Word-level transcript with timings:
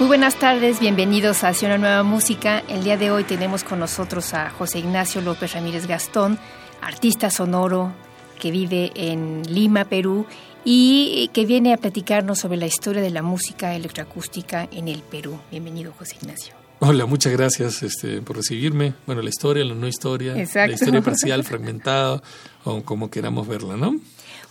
Muy 0.00 0.08
buenas 0.08 0.36
tardes, 0.40 0.80
bienvenidos 0.80 1.44
a 1.44 1.50
Hacia 1.50 1.68
una 1.68 1.78
nueva 1.78 2.02
música. 2.02 2.64
El 2.68 2.82
día 2.82 2.96
de 2.96 3.12
hoy 3.12 3.22
tenemos 3.22 3.62
con 3.62 3.78
nosotros 3.78 4.34
a 4.34 4.50
José 4.50 4.80
Ignacio 4.80 5.20
López 5.20 5.52
Ramírez 5.52 5.86
Gastón, 5.86 6.36
artista 6.82 7.30
sonoro 7.30 7.92
que 8.40 8.50
vive 8.50 8.90
en 8.96 9.42
Lima, 9.48 9.84
Perú, 9.84 10.26
y 10.64 11.30
que 11.32 11.46
viene 11.46 11.72
a 11.72 11.76
platicarnos 11.76 12.40
sobre 12.40 12.56
la 12.56 12.66
historia 12.66 13.02
de 13.02 13.10
la 13.10 13.22
música 13.22 13.76
electroacústica 13.76 14.68
en 14.72 14.88
el 14.88 15.00
Perú. 15.02 15.38
Bienvenido, 15.52 15.92
José 15.96 16.16
Ignacio. 16.20 16.56
Hola, 16.80 17.06
muchas 17.06 17.32
gracias 17.32 17.84
este, 17.84 18.20
por 18.20 18.36
recibirme. 18.36 18.94
Bueno, 19.06 19.22
la 19.22 19.28
historia, 19.28 19.64
la 19.64 19.74
no 19.74 19.86
historia, 19.86 20.34
la 20.34 20.70
historia 20.72 21.02
parcial, 21.04 21.44
fragmentada, 21.44 22.20
o 22.64 22.82
como 22.82 23.10
queramos 23.10 23.46
verla, 23.46 23.76
¿no? 23.76 23.94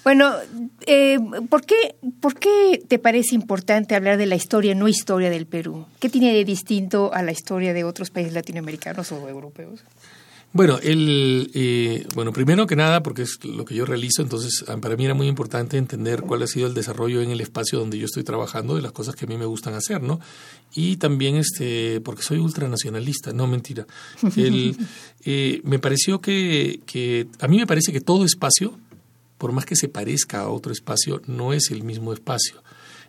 Bueno, 0.03 0.33
eh, 0.85 1.17
¿por, 1.49 1.65
qué, 1.65 1.95
¿por 2.19 2.35
qué 2.35 2.83
te 2.87 2.99
parece 2.99 3.35
importante 3.35 3.95
hablar 3.95 4.17
de 4.17 4.25
la 4.25 4.35
historia, 4.35 4.75
no 4.75 4.87
historia 4.87 5.29
del 5.29 5.45
Perú? 5.45 5.85
¿Qué 5.99 6.09
tiene 6.09 6.33
de 6.33 6.43
distinto 6.43 7.13
a 7.13 7.21
la 7.21 7.31
historia 7.31 7.73
de 7.73 7.85
otros 7.85 8.09
países 8.09 8.33
latinoamericanos 8.33 9.11
o 9.13 9.29
europeos? 9.29 9.81
Bueno, 10.53 10.77
el, 10.83 11.49
eh, 11.55 12.05
bueno, 12.13 12.31
primero 12.31 12.67
que 12.67 12.75
nada, 12.75 13.01
porque 13.01 13.23
es 13.23 13.43
lo 13.43 13.65
que 13.65 13.73
yo 13.73 13.85
realizo, 13.85 14.21
entonces 14.21 14.63
ah, 14.67 14.77
para 14.77 14.95
mí 14.95 15.03
era 15.03 15.15
muy 15.15 15.27
importante 15.27 15.77
entender 15.77 16.21
cuál 16.21 16.43
ha 16.43 16.47
sido 16.47 16.67
el 16.67 16.75
desarrollo 16.75 17.21
en 17.21 17.31
el 17.31 17.41
espacio 17.41 17.79
donde 17.79 17.97
yo 17.97 18.05
estoy 18.05 18.23
trabajando, 18.23 18.75
de 18.75 18.83
las 18.83 18.91
cosas 18.91 19.15
que 19.15 19.25
a 19.25 19.27
mí 19.27 19.35
me 19.35 19.45
gustan 19.45 19.73
hacer, 19.73 20.03
¿no? 20.03 20.19
Y 20.75 20.97
también, 20.97 21.37
este, 21.37 22.01
porque 22.01 22.21
soy 22.21 22.37
ultranacionalista, 22.37 23.33
no 23.33 23.47
mentira. 23.47 23.87
El, 24.35 24.77
eh, 25.25 25.59
me 25.63 25.79
pareció 25.79 26.21
que, 26.21 26.81
que, 26.85 27.25
a 27.39 27.47
mí 27.47 27.57
me 27.57 27.65
parece 27.65 27.91
que 27.91 28.01
todo 28.01 28.23
espacio 28.23 28.77
por 29.43 29.51
más 29.51 29.65
que 29.65 29.75
se 29.75 29.89
parezca 29.89 30.39
a 30.39 30.47
otro 30.47 30.71
espacio, 30.71 31.21
no 31.27 31.51
es 31.51 31.69
el 31.69 31.83
mismo 31.83 32.13
espacio. 32.13 32.63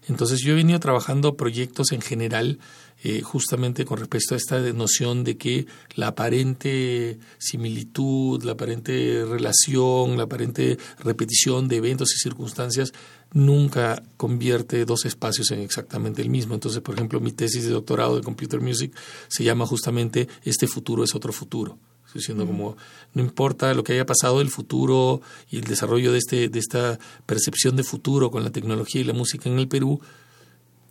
Entonces 0.09 0.41
yo 0.41 0.51
he 0.51 0.57
venido 0.57 0.81
trabajando 0.81 1.37
proyectos 1.37 1.93
en 1.93 2.01
general 2.01 2.59
eh, 3.05 3.21
justamente 3.21 3.85
con 3.85 3.99
respecto 3.99 4.35
a 4.35 4.37
esta 4.37 4.59
noción 4.73 5.23
de 5.23 5.37
que 5.37 5.69
la 5.95 6.09
aparente 6.09 7.21
similitud, 7.39 8.43
la 8.43 8.55
aparente 8.55 9.25
relación, 9.25 10.17
la 10.17 10.25
aparente 10.25 10.77
repetición 10.99 11.69
de 11.69 11.77
eventos 11.77 12.13
y 12.13 12.19
circunstancias 12.19 12.93
nunca 13.33 14.03
convierte 14.17 14.85
dos 14.87 15.05
espacios 15.05 15.53
en 15.53 15.61
exactamente 15.61 16.21
el 16.21 16.31
mismo. 16.31 16.55
Entonces, 16.55 16.81
por 16.81 16.97
ejemplo, 16.97 17.21
mi 17.21 17.31
tesis 17.31 17.63
de 17.63 17.71
doctorado 17.71 18.17
de 18.17 18.25
Computer 18.25 18.61
Music 18.61 18.93
se 19.29 19.45
llama 19.45 19.67
justamente 19.67 20.27
Este 20.43 20.67
futuro 20.67 21.05
es 21.05 21.15
otro 21.15 21.33
futuro 21.33 21.79
diciendo 22.15 22.47
como 22.47 22.77
no 23.13 23.23
importa 23.23 23.75
lo 23.75 23.85
que 23.85 23.93
haya 23.93 24.07
pasado, 24.07 24.41
el 24.41 24.51
futuro 24.51 25.21
y 25.51 25.57
el 25.57 25.65
desarrollo 25.65 26.13
de, 26.13 26.19
este, 26.19 26.49
de 26.49 26.59
esta 26.59 26.99
percepción 27.27 27.77
de 27.77 27.85
futuro 27.85 28.31
con 28.31 28.45
la 28.45 28.51
tecnología 28.51 29.01
y 29.01 29.05
la 29.05 29.13
música 29.13 29.49
en 29.49 29.59
el 29.59 29.69
Perú 29.69 30.01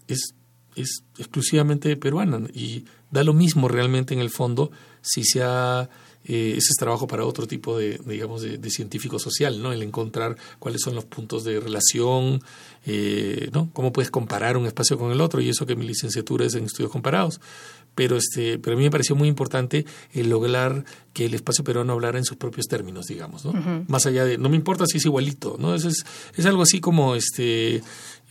es, 0.07 0.35
es 0.75 1.03
exclusivamente 1.17 1.95
peruana 1.95 2.41
y 2.53 2.85
da 3.11 3.23
lo 3.23 3.33
mismo 3.33 3.67
realmente 3.67 4.13
en 4.13 4.19
el 4.19 4.29
fondo 4.29 4.71
si 5.01 5.23
se 5.23 5.43
ha 5.43 5.89
eh, 6.25 6.51
ese 6.51 6.69
es 6.71 6.77
trabajo 6.79 7.05
para 7.05 7.25
otro 7.25 7.47
tipo 7.47 7.77
de, 7.77 7.99
digamos, 8.05 8.41
de, 8.41 8.69
científico 8.69 9.19
social, 9.19 9.61
¿no? 9.61 9.73
El 9.73 9.83
encontrar 9.83 10.37
cuáles 10.57 10.81
son 10.81 10.95
los 10.95 11.03
puntos 11.03 11.43
de 11.43 11.59
relación, 11.59 12.41
eh, 12.85 13.49
¿no? 13.51 13.69
Cómo 13.73 13.91
puedes 13.91 14.09
comparar 14.09 14.55
un 14.55 14.65
espacio 14.65 14.97
con 14.97 15.11
el 15.11 15.19
otro 15.19 15.41
y 15.41 15.49
eso 15.49 15.65
que 15.65 15.75
mi 15.75 15.85
licenciatura 15.85 16.45
es 16.45 16.55
en 16.55 16.65
estudios 16.65 16.91
comparados. 16.91 17.41
Pero, 17.95 18.17
este, 18.17 18.57
pero 18.57 18.75
a 18.75 18.77
mí 18.77 18.83
me 18.83 18.91
pareció 18.91 19.15
muy 19.15 19.27
importante 19.27 19.85
el 20.13 20.29
lograr 20.29 20.83
que 21.13 21.25
el 21.25 21.33
espacio 21.33 21.63
peruano 21.63 21.93
hablara 21.93 22.17
en 22.17 22.25
sus 22.25 22.37
propios 22.37 22.67
términos, 22.67 23.05
digamos, 23.05 23.45
¿no? 23.45 23.53
Más 23.87 24.05
allá 24.05 24.25
de, 24.25 24.37
no 24.37 24.49
me 24.49 24.55
importa 24.55 24.85
si 24.87 24.97
es 24.97 25.05
igualito, 25.05 25.57
¿no? 25.59 25.75
Es, 25.75 25.85
es, 25.85 26.05
es 26.35 26.45
algo 26.45 26.63
así 26.63 26.79
como, 26.79 27.13
este, 27.13 27.83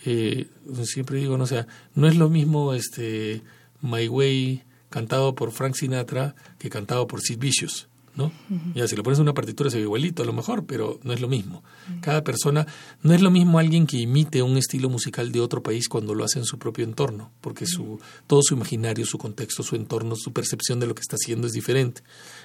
eh, 0.05 0.47
siempre 0.83 1.19
digo, 1.19 1.39
no 1.39 1.47
sea, 1.47 1.67
no 1.95 2.09
es 2.09 2.17
lo 2.17 2.29
mismo, 2.29 2.75
este, 2.75 3.43
My 3.81 4.09
Way 4.09 4.65
cantado 4.91 5.35
por 5.35 5.53
Frank 5.53 5.75
Sinatra 5.75 6.35
que 6.59 6.71
cantado 6.71 7.07
por 7.07 7.21
Sid 7.21 7.39
Vicious. 7.39 7.89
¿No? 8.15 8.31
Ya 8.75 8.87
si 8.87 8.95
lo 8.95 9.03
pones 9.03 9.19
en 9.19 9.23
una 9.23 9.35
partitura 9.35 9.71
se 9.71 9.79
ve 9.79 9.85
igualito 9.85 10.23
a 10.23 10.27
lo 10.27 10.33
mejor, 10.33 10.67
pero 10.67 11.01
no 11.03 11.13
es 11.13 11.21
lo 11.21 11.29
mismo. 11.29 11.63
Cada 12.03 12.23
persona, 12.23 12.67
no 13.03 13.15
es 13.15 13.23
lo 13.23 13.31
mismo 13.31 13.59
alguien 13.59 13.87
que 13.87 13.97
imite 13.97 14.43
un 14.43 14.59
estilo 14.59 14.91
musical 14.91 15.33
de 15.33 15.41
otro 15.41 15.63
país 15.63 15.89
cuando 15.89 16.15
lo 16.15 16.25
hace 16.25 16.39
en 16.39 16.45
su 16.45 16.59
propio 16.59 16.85
entorno, 16.85 17.31
porque 17.41 17.67
su, 17.67 18.01
todo 18.27 18.43
su 18.43 18.55
imaginario, 18.55 19.07
su 19.07 19.17
contexto, 19.17 19.63
su 19.63 19.77
entorno, 19.77 20.15
su 20.17 20.33
percepción 20.33 20.79
de 20.79 20.87
lo 20.87 20.95
que 20.95 21.01
está 21.01 21.17
haciendo 21.17 21.47
es 21.47 21.55
diferente. 21.55 22.03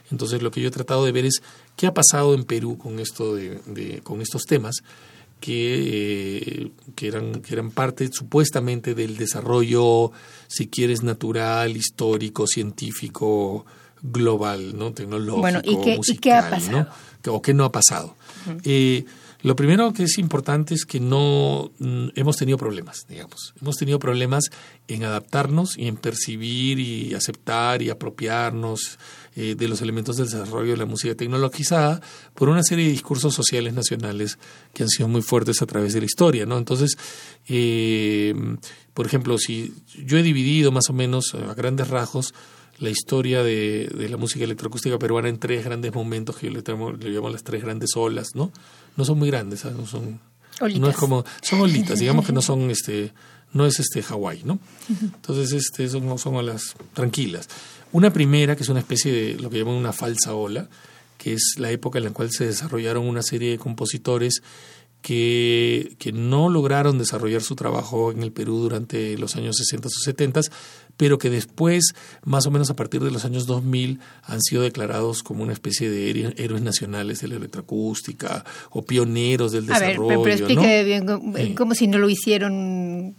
Entonces 0.09 0.41
lo 0.41 0.51
que 0.51 0.61
yo 0.61 0.69
he 0.69 0.72
tratado 0.72 1.03
de 1.03 1.11
ver 1.11 1.25
es 1.25 1.41
qué 1.75 1.88
ha 1.88 1.94
pasado 1.94 2.33
en 2.33 2.45
Perú 2.45 2.77
con 2.77 3.00
esto 3.00 3.35
de, 3.35 4.01
con 4.03 4.22
estos 4.22 4.44
temas 4.44 4.83
que, 5.41 6.61
eh, 6.63 6.72
que, 6.95 7.07
eran, 7.07 7.41
que 7.41 7.53
eran 7.53 7.72
parte 7.72 8.09
supuestamente 8.11 8.95
del 8.95 9.17
desarrollo, 9.17 10.11
si 10.47 10.67
quieres, 10.67 11.03
natural, 11.03 11.75
histórico, 11.75 12.47
científico, 12.47 13.66
global, 14.02 14.78
¿no? 14.78 14.94
tecnológico, 14.94 15.41
bueno, 15.41 15.62
¿y 15.63 15.81
qué, 15.81 15.97
musical, 15.97 16.16
¿y 16.16 16.19
qué 16.19 16.34
ha 16.34 16.50
pasado? 16.50 16.88
O 17.30 17.41
qué 17.41 17.53
no 17.53 17.66
ha 17.66 17.72
pasado. 17.72 18.16
eh, 18.63 19.06
lo 19.41 19.56
primero 19.56 19.94
que 19.94 20.03
es 20.03 20.18
importante 20.18 20.74
es 20.74 20.85
que 20.85 21.00
no 21.00 21.72
mm, 21.78 22.07
hemos 22.16 22.38
tenido 22.38 22.57
problemas, 22.57 23.06
digamos. 23.07 23.53
Hemos 23.62 23.78
tenido 23.78 24.00
problemas 24.00 24.46
en 24.88 25.03
adaptarnos 25.03 25.78
y 25.78 25.88
en 25.88 25.97
percibir 25.97 26.80
y 26.80 27.13
aceptar 27.13 27.84
y 27.84 27.90
apropiarnos 27.90 28.97
eh, 29.36 29.53
de 29.56 29.68
los 29.68 29.81
elementos 29.81 30.18
del 30.18 30.25
desarrollo 30.25 30.72
de 30.72 30.78
la 30.78 30.86
música 30.86 31.13
tecnologizada 31.13 32.02
por 32.34 32.50
una 32.50 32.63
serie 32.63 32.86
de 32.86 32.91
discursos 32.91 33.36
sociales 33.36 33.74
nacionales 33.74 34.40
que 34.74 34.81
han 34.81 34.90
sido 34.90 35.07
muy 35.07 35.22
fuertes 35.22 35.62
a 35.62 35.68
través 35.68 35.94
de 35.94 36.00
la 36.00 36.07
historia, 36.07 36.47
¿no? 36.47 36.57
Entonces, 36.57 36.97
eh, 37.47 38.34
por 38.96 39.06
ejemplo, 39.06 39.38
si 39.38 39.75
yo 40.03 40.18
he 40.18 40.24
dividido 40.24 40.72
más 40.72 40.90
o 40.90 40.94
menos 40.94 41.36
a 41.36 41.53
grandes 41.53 41.90
rasgos 41.90 42.34
la 42.79 42.89
historia 42.89 43.43
de, 43.43 43.89
de, 43.93 44.09
la 44.09 44.17
música 44.17 44.43
electroacústica 44.45 44.99
peruana 44.99 45.29
en 45.29 45.39
tres 45.39 45.65
grandes 45.65 45.93
momentos 45.93 46.35
que 46.35 46.51
yo 46.51 46.53
le, 46.53 46.61
le 46.97 47.09
llamo 47.09 47.29
las 47.29 47.43
tres 47.43 47.63
grandes 47.63 47.95
olas, 47.95 48.35
¿no? 48.35 48.51
No 48.95 49.05
son 49.05 49.17
muy 49.17 49.29
grandes, 49.29 49.65
no 49.65 49.85
son 49.88 50.19
no 50.61 50.89
es 50.89 50.95
como 50.95 51.24
son 51.41 51.62
olitas, 51.62 52.00
digamos 52.00 52.25
que 52.25 52.33
no 52.33 52.41
son 52.44 52.69
este 52.71 53.13
no 53.53 53.65
es 53.65 53.79
este 53.79 54.03
Hawái, 54.03 54.44
¿no? 54.44 54.59
Entonces 54.89 55.53
este 55.53 55.88
son, 55.88 56.18
son 56.19 56.35
olas 56.35 56.75
tranquilas. 56.94 57.47
Una 57.91 58.12
primera 58.12 58.56
que 58.56 58.63
es 58.63 58.69
una 58.69 58.81
especie 58.81 59.12
de 59.12 59.41
lo 59.41 59.50
que 59.50 59.59
llaman 59.59 59.75
una 59.75 59.94
falsa 59.94 60.33
ola, 60.33 60.68
que 61.18 61.33
es 61.33 61.56
la 61.57 61.71
época 61.71 61.97
en 61.97 62.06
la 62.06 62.12
cual 62.12 62.30
se 62.31 62.45
desarrollaron 62.45 63.07
una 63.07 63.23
serie 63.23 63.51
de 63.51 63.57
compositores 63.57 64.44
que, 65.01 65.95
que 65.97 66.12
no 66.12 66.50
lograron 66.50 66.97
desarrollar 66.97 67.41
su 67.41 67.56
trabajo 67.56 68.12
en 68.12 68.21
el 68.21 68.31
Perú 68.33 68.57
durante 68.57 69.18
los 69.18 69.35
años 69.38 69.56
60 69.56 69.88
o 69.88 69.91
70, 69.91 70.41
pero 70.97 71.17
que 71.17 71.29
después, 71.29 71.94
más 72.25 72.45
o 72.47 72.51
menos 72.51 72.69
a 72.69 72.75
partir 72.75 73.01
de 73.01 73.11
los 73.11 73.23
años 73.23 73.45
2000, 73.45 73.99
han 74.23 74.41
sido 74.41 74.63
declarados 74.63 75.23
como 75.23 75.44
una 75.44 75.53
especie 75.53 75.89
de 75.89 76.33
héroes 76.38 76.63
nacionales 76.63 77.21
de 77.21 77.29
la 77.29 77.35
electroacústica 77.35 78.44
o 78.71 78.83
pioneros 78.83 79.51
del 79.51 79.67
desarrollo. 79.67 80.07
Ver, 80.07 80.19
pero 80.23 80.35
explique 80.35 80.83
bien, 80.83 81.55
como 81.55 81.75
si 81.75 81.88
no 81.88 81.99
lo 81.99 82.09
hicieron 82.09 83.15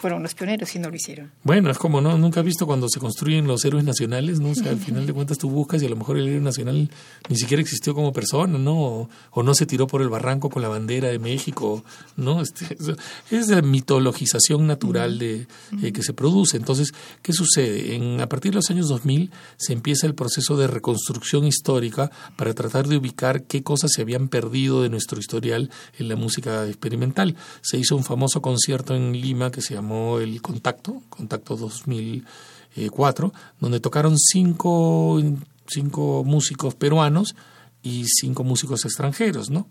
fueron 0.00 0.22
los 0.22 0.34
pioneros 0.34 0.74
y 0.74 0.78
no 0.78 0.88
lo 0.88 0.96
hicieron. 0.96 1.30
Bueno, 1.44 1.70
es 1.70 1.78
como, 1.78 2.00
¿no? 2.00 2.16
Nunca 2.16 2.40
has 2.40 2.46
visto 2.46 2.66
cuando 2.66 2.88
se 2.88 2.98
construyen 2.98 3.46
los 3.46 3.64
héroes 3.64 3.84
nacionales, 3.84 4.40
¿no? 4.40 4.50
O 4.50 4.54
sea, 4.54 4.70
al 4.70 4.78
final 4.86 5.06
de 5.06 5.12
cuentas 5.12 5.36
tú 5.36 5.50
buscas 5.50 5.82
y 5.82 5.86
a 5.86 5.90
lo 5.90 5.96
mejor 5.96 6.16
el 6.16 6.26
héroe 6.26 6.40
nacional 6.40 6.90
ni 7.28 7.36
siquiera 7.36 7.60
existió 7.60 7.94
como 7.94 8.12
persona, 8.12 8.58
¿no? 8.58 9.08
O, 9.32 9.42
no 9.42 9.54
se 9.54 9.66
tiró 9.66 9.86
por 9.86 10.00
el 10.02 10.08
barranco 10.08 10.48
con 10.48 10.62
la 10.62 10.68
bandera 10.68 11.08
de 11.08 11.18
México, 11.18 11.84
¿no? 12.16 12.40
Este, 12.40 12.76
es 13.30 13.48
la 13.48 13.60
mitologización 13.62 14.66
natural 14.66 15.18
de, 15.18 15.46
eh, 15.82 15.92
que 15.92 16.02
se 16.02 16.14
produce. 16.14 16.56
Entonces, 16.56 16.92
¿qué 17.22 17.32
sucede? 17.32 17.94
En, 17.94 18.20
a 18.20 18.28
partir 18.28 18.52
de 18.52 18.56
los 18.56 18.70
años 18.70 18.88
2000 18.88 19.30
se 19.58 19.72
empieza 19.72 20.06
el 20.06 20.14
proceso 20.14 20.56
de 20.56 20.66
reconstrucción 20.66 21.44
histórica 21.44 22.10
para 22.36 22.54
tratar 22.54 22.88
de 22.88 22.96
ubicar 22.96 23.42
qué 23.42 23.62
cosas 23.62 23.90
se 23.94 24.02
habían 24.02 24.28
perdido 24.28 24.82
de 24.82 24.88
nuestro 24.88 25.20
historial 25.20 25.70
en 25.98 26.08
la 26.08 26.16
música 26.16 26.66
experimental. 26.66 27.36
Se 27.60 27.76
hizo 27.76 27.96
un 27.96 28.04
famoso 28.04 28.40
concierto 28.40 28.94
en 28.94 29.12
Lima 29.12 29.50
que 29.50 29.60
se 29.60 29.74
llamó 29.74 29.89
El 30.20 30.40
Contacto, 30.42 31.02
Contacto 31.08 31.56
2004, 31.56 33.32
donde 33.60 33.80
tocaron 33.80 34.18
cinco, 34.18 35.20
cinco 35.66 36.24
músicos 36.24 36.74
peruanos 36.74 37.34
y 37.82 38.04
cinco 38.06 38.44
músicos 38.44 38.84
extranjeros, 38.84 39.50
¿no? 39.50 39.66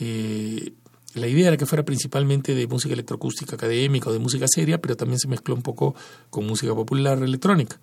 Eh, 0.00 0.72
la 1.14 1.26
idea 1.26 1.48
era 1.48 1.56
que 1.56 1.66
fuera 1.66 1.84
principalmente 1.84 2.54
de 2.54 2.66
música 2.66 2.92
electroacústica 2.94 3.56
académica 3.56 4.10
o 4.10 4.12
de 4.12 4.18
música 4.18 4.46
seria, 4.46 4.80
pero 4.80 4.96
también 4.96 5.18
se 5.18 5.28
mezcló 5.28 5.54
un 5.54 5.62
poco 5.62 5.94
con 6.30 6.46
música 6.46 6.74
popular 6.74 7.22
electrónica. 7.22 7.80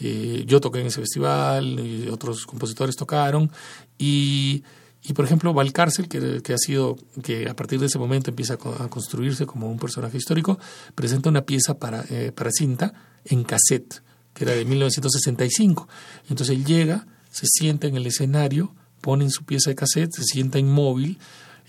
Eh, 0.00 0.44
yo 0.46 0.60
toqué 0.60 0.80
en 0.80 0.88
ese 0.88 1.00
festival, 1.00 1.78
y 1.78 2.08
otros 2.08 2.46
compositores 2.46 2.96
tocaron 2.96 3.50
y 3.96 4.64
y 5.06 5.12
por 5.12 5.26
ejemplo, 5.26 5.52
Valcárcel, 5.52 6.08
que, 6.08 6.40
que, 6.42 6.54
ha 6.54 6.58
sido, 6.58 6.96
que 7.22 7.46
a 7.48 7.54
partir 7.54 7.78
de 7.78 7.86
ese 7.86 7.98
momento 7.98 8.30
empieza 8.30 8.54
a 8.54 8.88
construirse 8.88 9.44
como 9.44 9.70
un 9.70 9.78
personaje 9.78 10.16
histórico, 10.16 10.58
presenta 10.94 11.28
una 11.28 11.42
pieza 11.42 11.78
para, 11.78 12.04
eh, 12.08 12.32
para 12.34 12.50
cinta 12.50 12.94
en 13.26 13.44
cassette, 13.44 14.02
que 14.32 14.44
era 14.44 14.54
de 14.54 14.64
1965. 14.64 15.88
Entonces 16.30 16.56
él 16.56 16.64
llega, 16.64 17.06
se 17.30 17.46
sienta 17.46 17.86
en 17.86 17.96
el 17.96 18.06
escenario, 18.06 18.74
pone 19.02 19.24
en 19.24 19.30
su 19.30 19.44
pieza 19.44 19.68
de 19.68 19.76
cassette, 19.76 20.12
se 20.14 20.24
sienta 20.24 20.58
inmóvil 20.58 21.18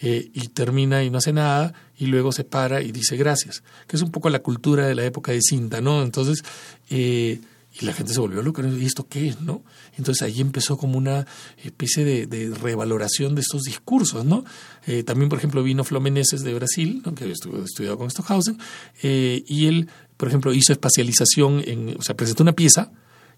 eh, 0.02 0.30
y 0.34 0.48
termina 0.48 1.04
y 1.04 1.10
no 1.10 1.18
hace 1.18 1.34
nada, 1.34 1.74
y 1.98 2.06
luego 2.06 2.32
se 2.32 2.46
para 2.46 2.82
y 2.82 2.94
dice 2.94 3.18
gracias, 3.18 3.64
que 3.86 3.98
es 3.98 4.02
un 4.02 4.12
poco 4.12 4.30
la 4.30 4.40
cultura 4.40 4.88
de 4.88 4.96
la 4.96 5.04
época 5.04 5.34
de 5.34 5.42
cinta, 5.42 5.82
¿no? 5.82 6.04
Entonces, 6.04 6.42
eh, 6.90 7.42
y 7.80 7.86
la 7.86 7.94
gente 7.94 8.14
se 8.14 8.20
volvió 8.20 8.42
loca, 8.42 8.64
¿y 8.66 8.86
esto 8.86 9.08
qué 9.08 9.30
es? 9.30 9.42
¿no? 9.42 9.64
Entonces 9.98 10.22
ahí 10.22 10.40
empezó 10.40 10.78
como 10.78 10.98
una 10.98 11.28
especie 11.64 12.06
de, 12.06 12.54
revaloración 12.56 13.36
de 13.36 13.42
estos 13.42 13.64
discursos, 13.64 14.24
¿no? 14.24 14.46
Eh, 14.88 15.04
también, 15.04 15.30
por 15.30 15.40
ejemplo, 15.40 15.62
vino 15.62 15.84
Flo 15.84 16.00
de 16.00 16.54
Brasil, 16.54 17.04
que 17.16 17.24
había 17.24 17.34
estudiado 17.34 17.98
con 17.98 18.10
Stockhausen, 18.10 18.58
eh, 19.04 19.44
y 19.48 19.66
él, 19.68 19.90
por 20.16 20.30
ejemplo, 20.30 20.54
hizo 20.54 20.72
espacialización, 20.72 21.64
en, 21.66 21.96
o 21.98 22.02
sea, 22.02 22.16
presentó 22.16 22.44
una 22.44 22.54
pieza 22.54 22.92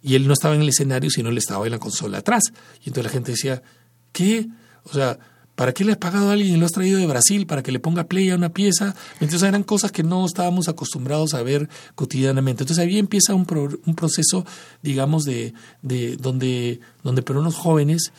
y 0.03 0.15
él 0.15 0.27
no 0.27 0.33
estaba 0.33 0.55
en 0.55 0.61
el 0.61 0.69
escenario, 0.69 1.09
sino 1.09 1.29
él 1.29 1.37
estaba 1.37 1.65
en 1.65 1.71
la 1.71 1.79
consola 1.79 2.19
atrás. 2.19 2.43
Y 2.83 2.89
entonces 2.89 3.05
la 3.05 3.09
gente 3.09 3.31
decía, 3.31 3.63
¿qué? 4.11 4.47
O 4.83 4.93
sea, 4.93 5.17
¿Para 5.57 5.73
qué 5.73 5.83
le 5.83 5.93
has 5.93 5.97
pagado 5.97 6.29
a 6.29 6.33
alguien 6.33 6.53
y 6.53 6.57
lo 6.59 6.67
has 6.67 6.71
traído 6.71 6.99
de 6.99 7.07
Brasil 7.07 7.47
para 7.47 7.63
que 7.63 7.71
le 7.71 7.79
ponga 7.79 8.03
play 8.03 8.29
a 8.29 8.35
una 8.35 8.49
pieza? 8.49 8.93
Entonces 9.19 9.41
eran 9.41 9.63
cosas 9.63 9.91
que 9.91 10.03
no 10.03 10.23
estábamos 10.23 10.67
acostumbrados 10.67 11.33
a 11.33 11.41
ver 11.41 11.67
cotidianamente. 11.95 12.61
Entonces 12.61 12.85
ahí 12.85 12.99
empieza 12.99 13.33
un, 13.33 13.47
un 13.83 13.95
proceso, 13.95 14.45
digamos, 14.83 15.23
de, 15.23 15.55
de 15.81 16.15
donde, 16.17 16.79
donde 17.01 17.23
pero 17.23 17.39
unos 17.39 17.55
jóvenes 17.55 18.13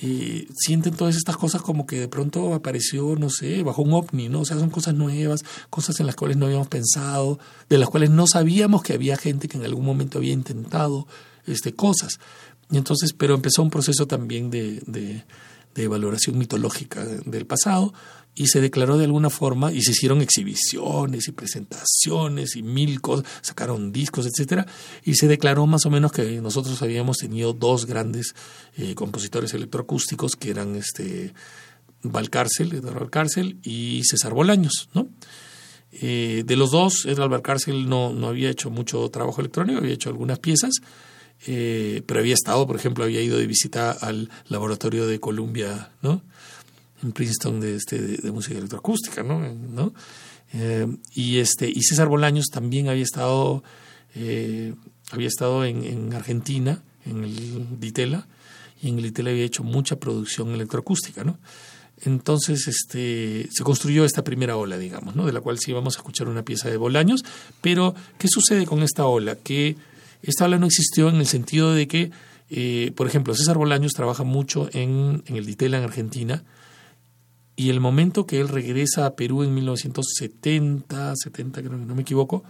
eh, 0.00 0.48
sienten 0.56 0.94
todas 0.94 1.16
estas 1.16 1.36
cosas 1.36 1.60
como 1.60 1.84
que 1.84 2.00
de 2.00 2.08
pronto 2.08 2.54
apareció, 2.54 3.16
no 3.16 3.28
sé, 3.28 3.62
bajo 3.62 3.82
un 3.82 3.92
ovni, 3.92 4.30
¿no? 4.30 4.40
O 4.40 4.44
sea, 4.46 4.58
son 4.58 4.70
cosas 4.70 4.94
nuevas, 4.94 5.44
cosas 5.68 6.00
en 6.00 6.06
las 6.06 6.16
cuales 6.16 6.38
no 6.38 6.46
habíamos 6.46 6.68
pensado, 6.68 7.38
de 7.68 7.76
las 7.76 7.90
cuales 7.90 8.08
no 8.08 8.26
sabíamos 8.26 8.82
que 8.82 8.94
había 8.94 9.18
gente 9.18 9.46
que 9.46 9.58
en 9.58 9.64
algún 9.66 9.84
momento 9.84 10.16
había 10.16 10.32
intentado 10.32 11.06
este, 11.46 11.74
cosas. 11.74 12.18
Y 12.70 12.78
entonces, 12.78 13.12
pero 13.12 13.34
empezó 13.34 13.62
un 13.62 13.68
proceso 13.68 14.06
también 14.06 14.48
de 14.48 15.26
de 15.82 15.88
valoración 15.88 16.38
mitológica 16.38 17.04
del 17.04 17.46
pasado 17.46 17.92
y 18.34 18.46
se 18.46 18.60
declaró 18.60 18.98
de 18.98 19.04
alguna 19.04 19.30
forma 19.30 19.72
y 19.72 19.82
se 19.82 19.92
hicieron 19.92 20.20
exhibiciones 20.20 21.26
y 21.28 21.32
presentaciones 21.32 22.56
y 22.56 22.62
mil 22.62 23.00
cosas, 23.00 23.26
sacaron 23.40 23.90
discos, 23.90 24.26
etcétera, 24.26 24.66
y 25.04 25.14
se 25.14 25.26
declaró 25.26 25.66
más 25.66 25.86
o 25.86 25.90
menos 25.90 26.12
que 26.12 26.40
nosotros 26.40 26.80
habíamos 26.82 27.18
tenido 27.18 27.52
dos 27.52 27.86
grandes 27.86 28.34
eh, 28.76 28.94
compositores 28.94 29.54
electroacústicos 29.54 30.36
que 30.36 30.50
eran 30.50 30.76
este 30.76 31.34
Valcárcel, 32.02 32.72
Eduardo 32.74 33.00
Valcárcel 33.00 33.58
y 33.64 34.02
César 34.04 34.34
Bolaños, 34.34 34.88
¿no? 34.94 35.08
Eh, 35.90 36.44
de 36.46 36.56
los 36.56 36.70
dos, 36.70 37.06
Eduardo 37.06 37.30
Valcárcel 37.30 37.88
no, 37.88 38.12
no 38.12 38.28
había 38.28 38.50
hecho 38.50 38.70
mucho 38.70 39.08
trabajo 39.08 39.40
electrónico, 39.40 39.78
había 39.78 39.94
hecho 39.94 40.10
algunas 40.10 40.38
piezas, 40.38 40.74
eh, 41.46 42.02
pero 42.06 42.20
había 42.20 42.34
estado, 42.34 42.66
por 42.66 42.76
ejemplo, 42.76 43.04
había 43.04 43.22
ido 43.22 43.38
de 43.38 43.46
visita 43.46 43.92
al 43.92 44.30
laboratorio 44.48 45.06
de 45.06 45.20
Columbia, 45.20 45.90
¿no? 46.02 46.22
En 47.02 47.12
Princeton 47.12 47.60
de, 47.60 47.76
este, 47.76 47.98
de, 47.98 48.32
música 48.32 48.58
electroacústica, 48.58 49.22
¿no? 49.22 49.92
Eh, 50.52 50.86
y 51.14 51.38
este 51.38 51.68
y 51.68 51.82
César 51.82 52.08
Bolaños 52.08 52.46
también 52.46 52.88
había 52.88 53.02
estado 53.02 53.62
eh, 54.14 54.74
había 55.10 55.28
estado 55.28 55.64
en, 55.64 55.84
en, 55.84 56.12
Argentina, 56.12 56.82
en 57.04 57.24
el 57.24 57.78
Ditela, 57.78 58.26
y 58.82 58.88
en 58.88 58.98
el 58.98 59.04
Ditela 59.04 59.30
había 59.30 59.44
hecho 59.44 59.62
mucha 59.62 59.96
producción 59.96 60.52
electroacústica, 60.52 61.24
¿no? 61.24 61.38
Entonces, 62.02 62.68
este, 62.68 63.48
se 63.50 63.64
construyó 63.64 64.04
esta 64.04 64.22
primera 64.22 64.56
ola, 64.56 64.78
digamos, 64.78 65.16
¿no? 65.16 65.26
De 65.26 65.32
la 65.32 65.40
cual 65.40 65.58
sí 65.58 65.72
vamos 65.72 65.96
a 65.96 65.98
escuchar 65.98 66.28
una 66.28 66.44
pieza 66.44 66.70
de 66.70 66.76
Bolaños, 66.76 67.24
pero 67.60 67.94
¿qué 68.18 68.28
sucede 68.28 68.66
con 68.66 68.82
esta 68.82 69.06
ola? 69.06 69.36
Que 69.36 69.76
esta 70.22 70.44
ola 70.44 70.58
no 70.58 70.66
existió 70.66 71.08
en 71.08 71.16
el 71.16 71.26
sentido 71.26 71.72
de 71.72 71.86
que, 71.88 72.10
eh, 72.50 72.92
por 72.96 73.06
ejemplo, 73.06 73.34
César 73.34 73.58
Bolaños 73.58 73.92
trabaja 73.92 74.24
mucho 74.24 74.68
en, 74.72 75.22
el 75.26 75.46
Ditela 75.46 75.78
en 75.78 75.84
Argentina 75.84 76.44
y 77.56 77.70
el 77.70 77.80
momento 77.80 78.26
que 78.26 78.40
él 78.40 78.48
regresa 78.48 79.06
a 79.06 79.16
Perú 79.16 79.42
en 79.42 79.54
1970, 79.54 81.14
70 81.16 81.60
creo 81.60 81.78
que 81.78 81.84
no 81.84 81.94
me 81.94 82.02
equivoco, 82.02 82.44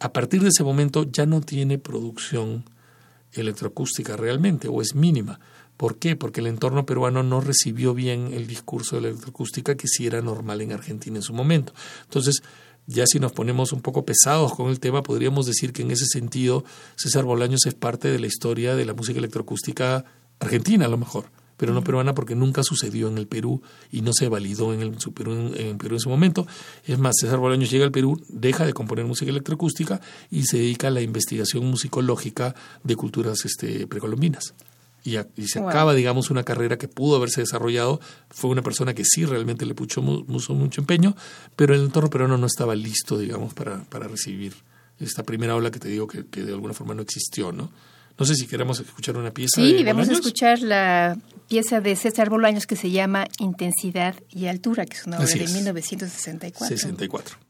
a 0.00 0.12
partir 0.12 0.42
de 0.42 0.48
ese 0.48 0.62
momento 0.62 1.04
ya 1.10 1.26
no 1.26 1.40
tiene 1.40 1.78
producción 1.78 2.64
electroacústica 3.32 4.16
realmente 4.16 4.68
o 4.68 4.82
es 4.82 4.94
mínima. 4.94 5.40
¿Por 5.76 5.98
qué? 5.98 6.16
Porque 6.16 6.40
el 6.40 6.46
entorno 6.46 6.86
peruano 6.86 7.22
no 7.22 7.40
recibió 7.40 7.92
bien 7.92 8.32
el 8.32 8.46
discurso 8.46 8.96
de 8.96 9.02
la 9.02 9.08
electroacústica 9.08 9.74
que 9.74 9.88
sí 9.88 10.06
era 10.06 10.22
normal 10.22 10.62
en 10.62 10.72
Argentina 10.72 11.16
en 11.16 11.22
su 11.22 11.34
momento. 11.34 11.74
Entonces, 12.04 12.42
ya 12.86 13.04
si 13.06 13.18
nos 13.18 13.32
ponemos 13.32 13.72
un 13.72 13.80
poco 13.80 14.04
pesados 14.04 14.54
con 14.54 14.70
el 14.70 14.80
tema, 14.80 15.02
podríamos 15.02 15.46
decir 15.46 15.72
que 15.72 15.82
en 15.82 15.90
ese 15.90 16.06
sentido 16.06 16.64
César 16.94 17.24
Bolaños 17.24 17.66
es 17.66 17.74
parte 17.74 18.10
de 18.10 18.18
la 18.18 18.26
historia 18.26 18.76
de 18.76 18.84
la 18.84 18.94
música 18.94 19.18
electroacústica 19.18 20.04
argentina 20.38 20.86
a 20.86 20.88
lo 20.88 20.96
mejor, 20.96 21.30
pero 21.56 21.72
no 21.74 21.82
peruana 21.82 22.14
porque 22.14 22.34
nunca 22.34 22.62
sucedió 22.62 23.08
en 23.08 23.18
el 23.18 23.26
Perú 23.26 23.62
y 23.90 24.02
no 24.02 24.12
se 24.12 24.28
validó 24.28 24.72
en 24.72 24.82
el 24.82 24.96
Perú 25.14 25.52
en, 25.56 25.78
Perú 25.78 25.94
en 25.94 25.96
ese 25.96 26.08
momento. 26.08 26.46
Es 26.84 26.98
más, 26.98 27.14
César 27.20 27.38
Bolaños 27.38 27.70
llega 27.70 27.84
al 27.84 27.92
Perú, 27.92 28.22
deja 28.28 28.64
de 28.64 28.72
componer 28.72 29.04
música 29.04 29.30
electroacústica 29.30 30.00
y 30.30 30.44
se 30.44 30.58
dedica 30.58 30.88
a 30.88 30.90
la 30.90 31.00
investigación 31.00 31.64
musicológica 31.66 32.54
de 32.84 32.96
culturas 32.96 33.44
este, 33.44 33.86
precolombinas 33.86 34.54
y, 35.06 35.46
se 35.46 35.60
acaba, 35.60 35.94
digamos, 35.94 36.30
una 36.30 36.42
carrera 36.42 36.76
que 36.78 36.88
pudo 36.88 37.16
haberse 37.16 37.40
desarrollado. 37.40 38.00
Fue 38.30 38.50
una 38.50 38.62
persona 38.62 38.92
que 38.92 39.04
sí 39.04 39.24
realmente 39.24 39.64
le 39.64 39.74
puso, 39.74 40.02
mucho 40.02 40.80
empeño, 40.80 41.16
pero 41.54 41.74
el 41.74 41.82
entorno 41.82 42.10
peruano 42.10 42.36
no 42.36 42.46
estaba 42.46 42.74
listo, 42.74 43.16
digamos, 43.16 43.54
para, 43.54 43.84
para 43.84 44.08
recibir 44.08 44.54
esta 44.98 45.22
primera 45.22 45.54
ola 45.54 45.70
que 45.70 45.78
te 45.78 45.88
digo 45.88 46.08
que, 46.08 46.22
de 46.22 46.52
alguna 46.52 46.74
forma 46.74 46.94
no 46.94 47.02
existió, 47.02 47.52
¿no? 47.52 47.70
No 48.18 48.24
sé 48.24 48.34
si 48.34 48.46
queremos 48.46 48.80
escuchar 48.80 49.16
una 49.16 49.30
pieza. 49.30 49.60
Sí, 49.60 49.84
vamos 49.84 50.08
a 50.08 50.12
escuchar 50.12 50.60
la 50.60 51.18
pieza 51.48 51.80
de 51.80 51.94
César 51.96 52.30
Bolaños 52.30 52.66
que 52.66 52.74
se 52.74 52.90
llama 52.90 53.26
Intensidad 53.38 54.16
y 54.30 54.46
Altura, 54.46 54.86
que 54.86 54.96
es 54.96 55.06
una 55.06 55.18
obra 55.18 55.26
de 55.26 55.46
1964. 55.46 56.66
64. 56.66 57.45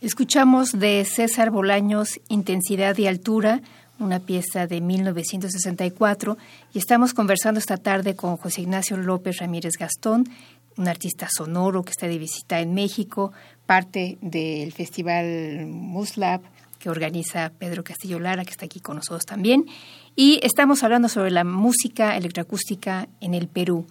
Escuchamos 0.00 0.78
de 0.78 1.04
César 1.04 1.50
Bolaños 1.50 2.20
Intensidad 2.28 2.96
y 2.98 3.08
Altura, 3.08 3.62
una 3.98 4.20
pieza 4.20 4.68
de 4.68 4.80
1964, 4.80 6.38
y 6.72 6.78
estamos 6.78 7.14
conversando 7.14 7.58
esta 7.58 7.78
tarde 7.78 8.14
con 8.14 8.36
José 8.36 8.60
Ignacio 8.60 8.96
López 8.96 9.38
Ramírez 9.38 9.72
Gastón, 9.76 10.28
un 10.76 10.86
artista 10.86 11.26
sonoro 11.28 11.82
que 11.82 11.90
está 11.90 12.06
de 12.06 12.16
visita 12.16 12.60
en 12.60 12.74
México, 12.74 13.32
parte 13.66 14.18
del 14.20 14.70
Festival 14.72 15.66
Muslab 15.66 16.42
que 16.78 16.90
organiza 16.90 17.50
Pedro 17.58 17.82
Castillo 17.82 18.20
Lara, 18.20 18.44
que 18.44 18.52
está 18.52 18.66
aquí 18.66 18.78
con 18.78 18.94
nosotros 18.94 19.26
también, 19.26 19.66
y 20.14 20.38
estamos 20.44 20.84
hablando 20.84 21.08
sobre 21.08 21.32
la 21.32 21.42
música 21.42 22.16
electroacústica 22.16 23.08
en 23.20 23.34
el 23.34 23.48
Perú. 23.48 23.84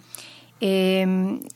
Eh, 0.60 1.06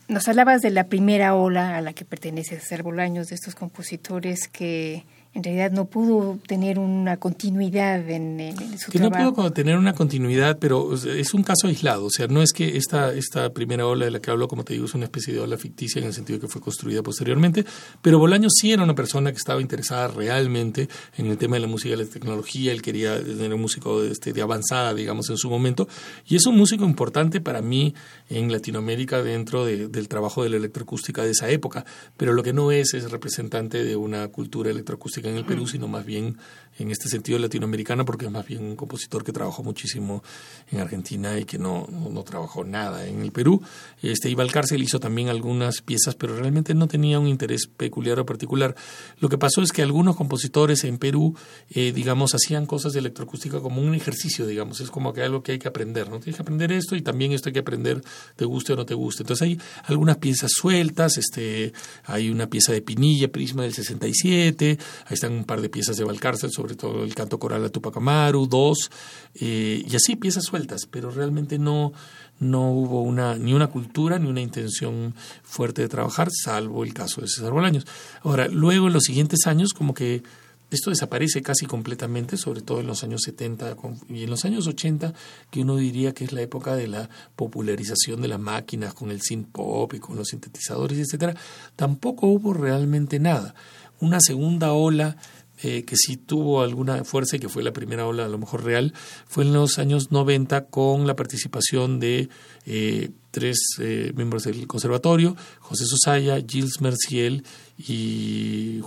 nos 0.07 0.27
hablabas 0.27 0.61
de 0.61 0.69
la 0.69 0.85
primera 0.85 1.35
ola 1.35 1.77
a 1.77 1.81
la 1.81 1.93
que 1.93 2.05
pertenece 2.05 2.59
César 2.59 2.83
Bolaños, 2.83 3.27
de 3.27 3.35
estos 3.35 3.55
compositores 3.55 4.47
que 4.47 5.05
en 5.35 5.43
realidad 5.43 5.71
no 5.71 5.85
pudo 5.85 6.37
tener 6.47 6.77
una 6.77 7.17
continuidad 7.17 8.07
en, 8.07 8.39
en 8.39 8.77
su 8.77 8.91
que 8.91 8.99
no 8.99 9.09
pudo 9.09 9.51
tener 9.51 9.77
una 9.77 9.93
continuidad, 9.93 10.59
pero 10.59 10.93
es 10.93 11.33
un 11.33 11.41
caso 11.41 11.67
aislado. 11.67 12.05
O 12.05 12.09
sea, 12.11 12.27
no 12.27 12.43
es 12.43 12.53
que 12.53 12.77
esta, 12.77 13.11
esta 13.13 13.51
primera 13.51 13.87
ola 13.87 14.05
de 14.05 14.11
la 14.11 14.19
que 14.19 14.29
hablo, 14.29 14.47
como 14.47 14.63
te 14.63 14.73
digo, 14.73 14.85
es 14.85 14.93
una 14.93 15.05
especie 15.05 15.33
de 15.33 15.39
ola 15.39 15.57
ficticia 15.57 15.99
en 15.99 16.05
el 16.05 16.13
sentido 16.13 16.39
que 16.39 16.47
fue 16.47 16.61
construida 16.61 17.01
posteriormente, 17.01 17.65
pero 18.03 18.19
Bolaños 18.19 18.53
sí 18.55 18.71
era 18.71 18.83
una 18.83 18.93
persona 18.93 19.31
que 19.31 19.37
estaba 19.37 19.59
interesada 19.59 20.07
realmente 20.09 20.87
en 21.17 21.25
el 21.25 21.37
tema 21.37 21.55
de 21.55 21.61
la 21.61 21.67
música 21.67 21.95
y 21.95 21.97
la 21.97 22.05
tecnología. 22.05 22.71
Él 22.71 22.83
quería 22.83 23.21
tener 23.23 23.55
un 23.55 23.61
músico 23.61 24.03
este, 24.03 24.33
de 24.33 24.41
avanzada, 24.43 24.93
digamos, 24.93 25.31
en 25.31 25.37
su 25.37 25.49
momento. 25.49 25.87
Y 26.27 26.35
es 26.35 26.45
un 26.45 26.55
músico 26.55 26.85
importante 26.85 27.41
para 27.41 27.63
mí 27.63 27.95
en 28.29 28.51
Latinoamérica 28.51 29.23
dentro 29.23 29.65
de, 29.65 29.87
del 29.87 30.07
trabajo 30.07 30.43
de 30.43 30.49
la 30.49 30.57
electroacústica 30.57 31.23
de 31.23 31.31
esa 31.31 31.49
época. 31.49 31.85
Pero 32.17 32.33
lo 32.33 32.43
que 32.43 32.53
no 32.53 32.71
es 32.71 32.93
es 32.93 33.09
representante 33.09 33.83
de 33.83 33.95
una 33.95 34.27
cultura 34.27 34.69
electroacústica 34.69 35.22
en 35.29 35.37
el 35.37 35.45
Perú, 35.45 35.67
sino 35.67 35.87
más 35.87 36.05
bien 36.05 36.37
en 36.79 36.91
este 36.91 37.07
sentido 37.07 37.37
latinoamericano, 37.37 38.05
porque 38.05 38.25
es 38.25 38.31
más 38.31 38.47
bien 38.47 38.63
un 38.63 38.75
compositor 38.75 39.23
que 39.23 39.31
trabajó 39.31 39.63
muchísimo 39.63 40.23
en 40.71 40.79
Argentina 40.79 41.37
y 41.37 41.45
que 41.45 41.57
no, 41.57 41.87
no, 41.87 42.23
trabajó 42.23 42.63
nada 42.63 43.05
en 43.07 43.21
el 43.21 43.31
Perú. 43.31 43.61
Este 44.01 44.29
iba 44.29 44.43
al 44.43 44.51
cárcel, 44.51 44.81
hizo 44.81 44.99
también 44.99 45.29
algunas 45.29 45.81
piezas, 45.81 46.15
pero 46.15 46.35
realmente 46.35 46.73
no 46.73 46.87
tenía 46.87 47.19
un 47.19 47.27
interés 47.27 47.67
peculiar 47.67 48.19
o 48.19 48.25
particular. 48.25 48.75
Lo 49.19 49.29
que 49.29 49.37
pasó 49.37 49.61
es 49.61 49.71
que 49.71 49.83
algunos 49.83 50.15
compositores 50.15 50.83
en 50.83 50.97
Perú, 50.97 51.35
eh, 51.69 51.91
digamos, 51.91 52.33
hacían 52.33 52.65
cosas 52.65 52.93
de 52.93 52.99
electroacústica 52.99 53.59
como 53.59 53.81
un 53.81 53.93
ejercicio, 53.93 54.47
digamos, 54.47 54.79
es 54.81 54.89
como 54.89 55.13
que 55.13 55.21
algo 55.21 55.43
que 55.43 55.53
hay 55.53 55.59
que 55.59 55.67
aprender, 55.67 56.09
¿no? 56.09 56.19
Tienes 56.19 56.37
que 56.37 56.41
aprender 56.41 56.71
esto 56.71 56.95
y 56.95 57.01
también 57.01 57.33
esto 57.33 57.49
hay 57.49 57.53
que 57.53 57.59
aprender, 57.59 58.01
te 58.35 58.45
guste 58.45 58.73
o 58.73 58.75
no 58.75 58.85
te 58.85 58.95
guste. 58.95 59.23
Entonces 59.23 59.47
hay 59.47 59.59
algunas 59.85 60.17
piezas 60.17 60.51
sueltas, 60.51 61.17
este, 61.17 61.73
hay 62.05 62.29
una 62.29 62.47
pieza 62.47 62.71
de 62.71 62.81
Pinilla, 62.81 63.31
Prisma 63.31 63.63
del 63.63 63.73
67, 63.73 64.79
ahí 65.13 65.15
están 65.15 65.33
un 65.33 65.45
par 65.45 65.61
de 65.61 65.69
piezas 65.69 65.97
de 65.97 66.03
Valcárcel, 66.03 66.51
sobre 66.51 66.75
todo 66.75 67.03
el 67.03 67.13
canto 67.15 67.39
coral 67.39 67.63
a 67.63 67.69
Tupac 67.69 67.95
Amaru, 67.97 68.47
dos, 68.47 68.91
eh, 69.35 69.83
y 69.87 69.95
así 69.95 70.15
piezas 70.15 70.43
sueltas, 70.43 70.87
pero 70.89 71.11
realmente 71.11 71.59
no, 71.59 71.93
no 72.39 72.71
hubo 72.71 73.01
una, 73.01 73.35
ni 73.35 73.53
una 73.53 73.67
cultura 73.67 74.19
ni 74.19 74.27
una 74.27 74.41
intención 74.41 75.13
fuerte 75.43 75.81
de 75.81 75.89
trabajar, 75.89 76.29
salvo 76.31 76.83
el 76.83 76.93
caso 76.93 77.21
de 77.21 77.27
César 77.27 77.51
Bolaños. 77.51 77.85
Ahora, 78.21 78.47
luego 78.47 78.87
en 78.87 78.93
los 78.93 79.03
siguientes 79.03 79.45
años, 79.47 79.73
como 79.73 79.93
que 79.93 80.23
esto 80.73 80.89
desaparece 80.89 81.43
casi 81.43 81.67
completamente, 81.67 82.35
sobre 82.35 82.61
todo 82.61 82.79
en 82.79 82.87
los 82.87 83.03
años 83.03 83.21
70 83.21 83.77
y 84.09 84.23
en 84.23 84.29
los 84.31 84.43
años 84.43 84.65
80, 84.65 85.13
que 85.51 85.61
uno 85.61 85.77
diría 85.77 86.13
que 86.13 86.23
es 86.23 86.33
la 86.33 86.41
época 86.41 86.75
de 86.75 86.87
la 86.87 87.09
popularización 87.35 88.23
de 88.23 88.27
las 88.27 88.39
máquinas 88.39 88.95
con 88.95 89.11
el 89.11 89.21
synth 89.21 89.49
pop 89.51 89.93
y 89.93 89.99
con 89.99 90.15
los 90.15 90.29
sintetizadores, 90.29 90.97
etcétera. 90.97 91.35
Tampoco 91.75 92.25
hubo 92.25 92.55
realmente 92.55 93.19
nada. 93.19 93.53
Una 93.99 94.19
segunda 94.19 94.73
ola 94.73 95.17
eh, 95.65 95.85
que 95.85 95.95
sí 95.95 96.17
tuvo 96.17 96.61
alguna 96.61 97.05
fuerza 97.05 97.37
y 97.37 97.39
que 97.39 97.47
fue 97.47 97.63
la 97.63 97.71
primera 97.71 98.05
ola 98.05 98.25
a 98.25 98.27
lo 98.27 98.37
mejor 98.37 98.65
real, 98.65 98.93
fue 99.27 99.45
en 99.45 99.53
los 99.53 99.79
años 99.79 100.11
90 100.11 100.65
con 100.65 101.07
la 101.07 101.15
participación 101.15 102.01
de 102.01 102.27
eh, 102.65 103.11
tres 103.31 103.59
eh, 103.79 104.11
miembros 104.13 104.43
del 104.43 104.67
conservatorio, 104.67 105.37
José 105.59 105.85
Sosaya, 105.85 106.43
Gilles 106.45 106.81
Merciel 106.81 107.45
y, 107.77 108.81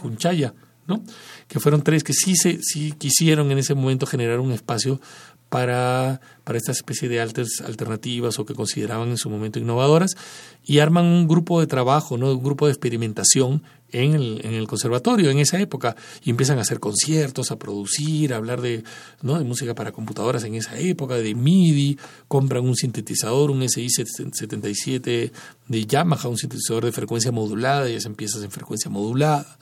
Junchaya, 0.00 0.54
¿no? 0.86 1.04
que 1.46 1.60
fueron 1.60 1.82
tres 1.82 2.04
que 2.04 2.14
sí, 2.14 2.36
se, 2.36 2.60
sí 2.62 2.92
quisieron 2.92 3.50
en 3.50 3.58
ese 3.58 3.74
momento 3.74 4.06
generar 4.06 4.40
un 4.40 4.52
espacio 4.52 4.98
para, 5.50 6.22
para 6.44 6.56
esta 6.56 6.72
especie 6.72 7.10
de 7.10 7.20
alternativas 7.20 8.38
o 8.38 8.46
que 8.46 8.54
consideraban 8.54 9.10
en 9.10 9.18
su 9.18 9.28
momento 9.28 9.58
innovadoras 9.58 10.12
y 10.64 10.78
arman 10.78 11.04
un 11.04 11.28
grupo 11.28 11.60
de 11.60 11.66
trabajo, 11.66 12.16
¿no? 12.16 12.32
un 12.32 12.42
grupo 12.42 12.64
de 12.64 12.72
experimentación 12.72 13.62
en 13.92 14.14
el, 14.14 14.40
en 14.44 14.54
el 14.54 14.66
conservatorio 14.66 15.30
en 15.30 15.38
esa 15.38 15.60
época 15.60 15.94
y 16.24 16.30
empiezan 16.30 16.58
a 16.58 16.62
hacer 16.62 16.80
conciertos, 16.80 17.50
a 17.50 17.58
producir, 17.58 18.32
a 18.32 18.36
hablar 18.36 18.60
de, 18.60 18.82
¿no? 19.20 19.38
de 19.38 19.44
música 19.44 19.74
para 19.74 19.92
computadoras 19.92 20.44
en 20.44 20.54
esa 20.54 20.78
época, 20.78 21.16
de 21.16 21.34
MIDI, 21.34 21.98
compran 22.28 22.64
un 22.64 22.74
sintetizador, 22.74 23.50
un 23.50 23.62
SI-77 23.68 25.30
de 25.68 25.86
Yamaha, 25.86 26.28
un 26.28 26.38
sintetizador 26.38 26.86
de 26.86 26.92
frecuencia 26.92 27.30
modulada 27.32 27.88
y 27.88 27.96
hacen 27.96 28.14
piezas 28.14 28.42
en 28.42 28.50
frecuencia 28.50 28.90
modulada 28.90 29.58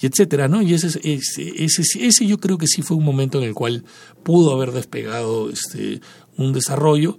y 0.00 0.06
etcétera, 0.06 0.48
¿no? 0.48 0.60
Y 0.62 0.74
ese, 0.74 0.88
ese, 0.88 1.64
ese, 1.64 1.82
ese 2.06 2.26
yo 2.26 2.38
creo 2.38 2.58
que 2.58 2.66
sí 2.66 2.82
fue 2.82 2.96
un 2.96 3.04
momento 3.04 3.38
en 3.38 3.44
el 3.44 3.54
cual 3.54 3.84
pudo 4.22 4.52
haber 4.52 4.72
despegado 4.72 5.50
este, 5.50 6.00
un 6.36 6.52
desarrollo 6.52 7.18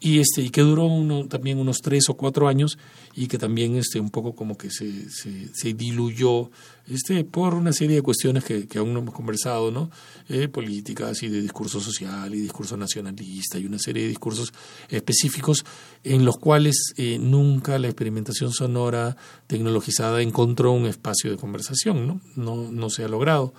y 0.00 0.20
este 0.20 0.42
y 0.42 0.50
que 0.50 0.60
duró 0.60 0.84
uno, 0.84 1.26
también 1.28 1.58
unos 1.58 1.78
tres 1.80 2.08
o 2.08 2.14
cuatro 2.14 2.48
años 2.48 2.78
y 3.14 3.26
que 3.26 3.38
también 3.38 3.76
este 3.76 4.00
un 4.00 4.10
poco 4.10 4.34
como 4.34 4.56
que 4.56 4.70
se, 4.70 5.08
se, 5.08 5.72
diluyó 5.74 6.50
este 6.86 7.24
por 7.24 7.54
una 7.54 7.72
serie 7.72 7.96
de 7.96 8.02
cuestiones 8.02 8.44
que, 8.44 8.66
que 8.66 8.78
aún 8.78 8.92
no 8.92 9.00
hemos 9.00 9.14
conversado 9.14 9.70
no 9.70 9.90
eh, 10.28 10.48
políticas 10.48 11.22
y 11.22 11.28
de 11.28 11.40
discurso 11.40 11.80
social 11.80 12.34
y 12.34 12.40
discurso 12.40 12.76
nacionalista 12.76 13.58
y 13.58 13.66
una 13.66 13.78
serie 13.78 14.02
de 14.02 14.08
discursos 14.10 14.52
específicos 14.88 15.64
en 16.02 16.24
los 16.24 16.36
cuales 16.36 16.92
eh, 16.96 17.18
nunca 17.18 17.78
la 17.78 17.88
experimentación 17.88 18.52
sonora 18.52 19.16
tecnologizada 19.46 20.20
encontró 20.20 20.72
un 20.72 20.86
espacio 20.86 21.30
de 21.30 21.36
conversación 21.36 22.06
no 22.06 22.20
no, 22.36 22.70
no 22.70 22.90
se 22.90 23.04
ha 23.04 23.08
logrado 23.08 23.54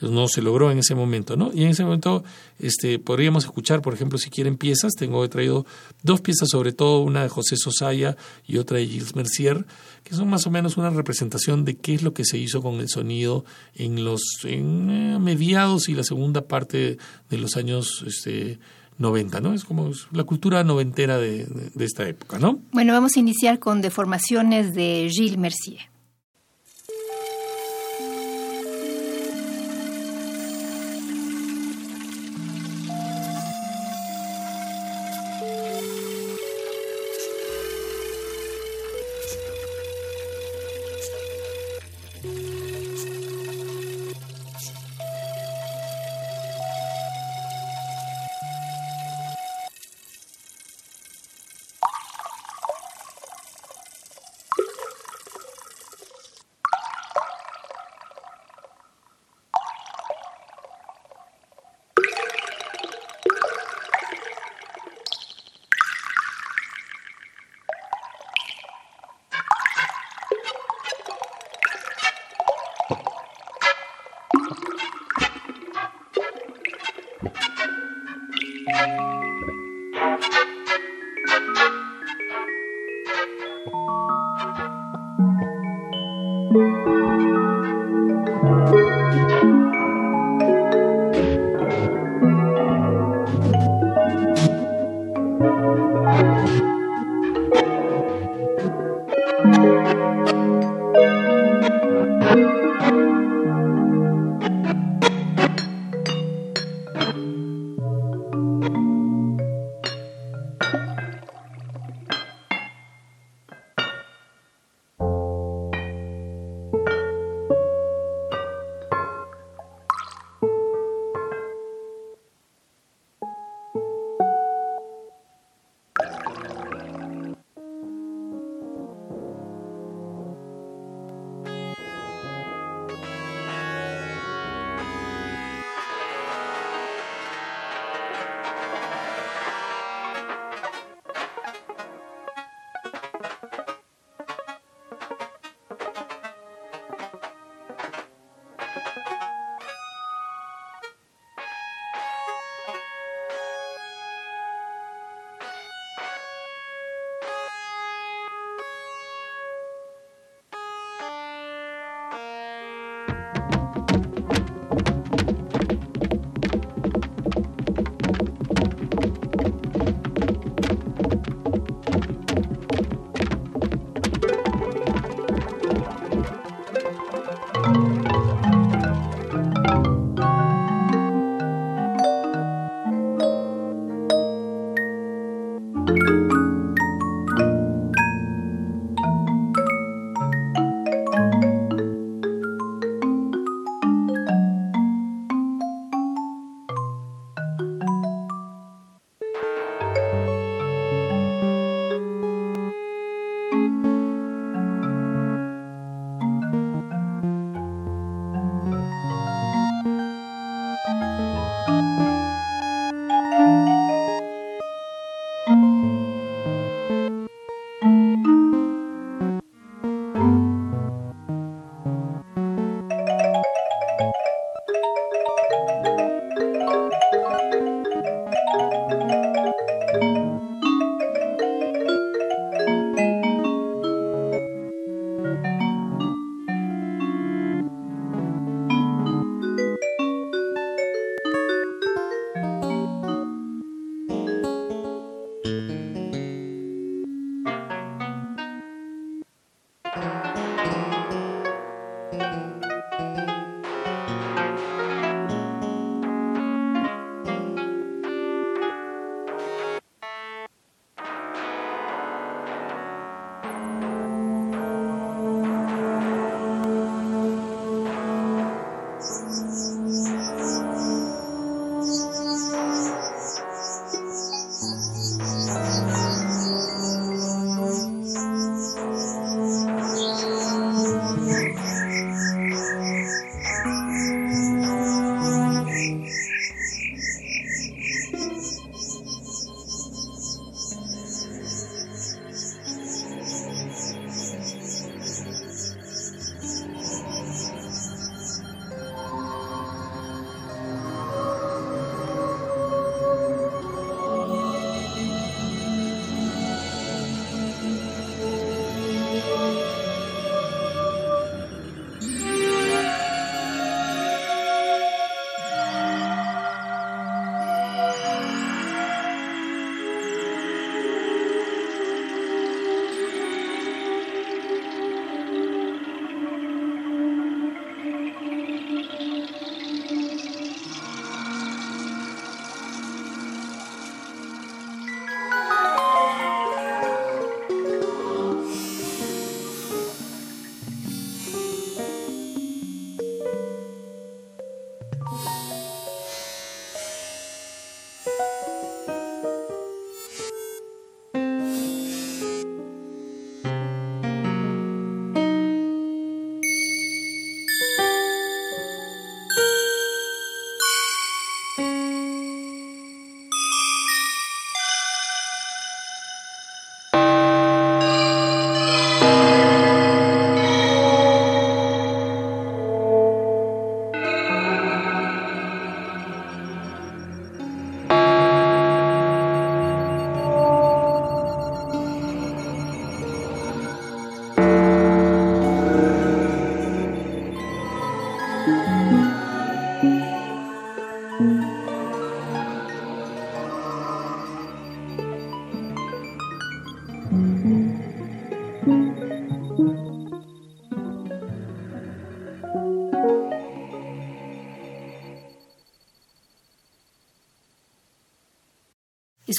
no 0.00 0.28
se 0.28 0.42
logró 0.42 0.70
en 0.70 0.78
ese 0.78 0.94
momento, 0.94 1.36
¿no? 1.36 1.50
Y 1.54 1.62
en 1.64 1.70
ese 1.70 1.84
momento 1.84 2.24
este, 2.58 2.98
podríamos 2.98 3.44
escuchar, 3.44 3.82
por 3.82 3.94
ejemplo, 3.94 4.18
si 4.18 4.30
quieren 4.30 4.56
piezas, 4.56 4.92
tengo 4.94 5.24
he 5.24 5.28
traído 5.28 5.66
dos 6.02 6.20
piezas, 6.20 6.48
sobre 6.50 6.72
todo 6.72 7.00
una 7.00 7.22
de 7.22 7.28
José 7.28 7.56
Sosaya 7.56 8.16
y 8.46 8.58
otra 8.58 8.78
de 8.78 8.86
Gilles 8.86 9.14
Mercier, 9.14 9.64
que 10.02 10.14
son 10.14 10.28
más 10.28 10.46
o 10.46 10.50
menos 10.50 10.76
una 10.76 10.90
representación 10.90 11.64
de 11.64 11.76
qué 11.76 11.94
es 11.94 12.02
lo 12.02 12.12
que 12.12 12.24
se 12.24 12.38
hizo 12.38 12.60
con 12.62 12.80
el 12.80 12.88
sonido 12.88 13.44
en 13.74 14.04
los 14.04 14.20
eh, 14.44 14.60
mediados 14.60 15.88
y 15.88 15.94
la 15.94 16.04
segunda 16.04 16.42
parte 16.42 16.98
de 17.30 17.38
los 17.38 17.56
años 17.56 18.04
este, 18.06 18.58
90, 18.98 19.40
¿no? 19.40 19.54
Es 19.54 19.64
como 19.64 19.90
la 20.12 20.24
cultura 20.24 20.62
noventera 20.64 21.18
de, 21.18 21.46
de 21.46 21.84
esta 21.84 22.08
época, 22.08 22.38
¿no? 22.38 22.60
Bueno, 22.72 22.92
vamos 22.92 23.16
a 23.16 23.20
iniciar 23.20 23.58
con 23.58 23.80
deformaciones 23.80 24.74
de 24.74 25.08
Gilles 25.10 25.38
Mercier. 25.38 25.93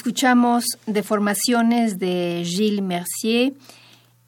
Escuchamos 0.06 0.64
deformaciones 0.86 1.98
de 1.98 2.44
Gilles 2.44 2.80
Mercier 2.80 3.54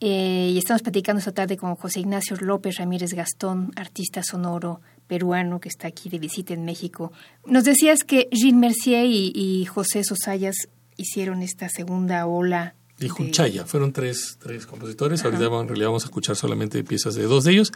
eh, 0.01 0.51
y 0.53 0.57
estamos 0.57 0.81
platicando 0.81 1.19
esta 1.19 1.31
tarde 1.31 1.55
con 1.55 1.73
José 1.75 2.01
Ignacio 2.01 2.35
López 2.35 2.75
Ramírez 2.79 3.13
Gastón, 3.13 3.71
artista 3.77 4.21
sonoro 4.21 4.81
peruano 5.07 5.61
que 5.61 5.69
está 5.69 5.87
aquí 5.87 6.09
de 6.09 6.19
visita 6.19 6.53
en 6.53 6.65
México. 6.65 7.13
Nos 7.45 7.63
decías 7.63 8.03
que 8.03 8.27
Gilles 8.33 8.55
Mercier 8.55 9.05
y, 9.05 9.31
y 9.33 9.63
José 9.67 10.03
Sosayas 10.03 10.67
hicieron 10.97 11.41
esta 11.43 11.69
segunda 11.69 12.25
ola 12.25 12.75
y 13.01 13.07
Junchaya. 13.07 13.65
Fueron 13.65 13.93
tres, 13.93 14.37
tres 14.41 14.65
compositores. 14.65 15.23
Ahorita 15.23 15.45
en 15.45 15.67
realidad 15.67 15.87
vamos 15.87 16.03
a 16.03 16.07
escuchar 16.07 16.35
solamente 16.35 16.83
piezas 16.83 17.15
de 17.15 17.23
dos 17.23 17.45
de 17.45 17.53
ellos. 17.53 17.71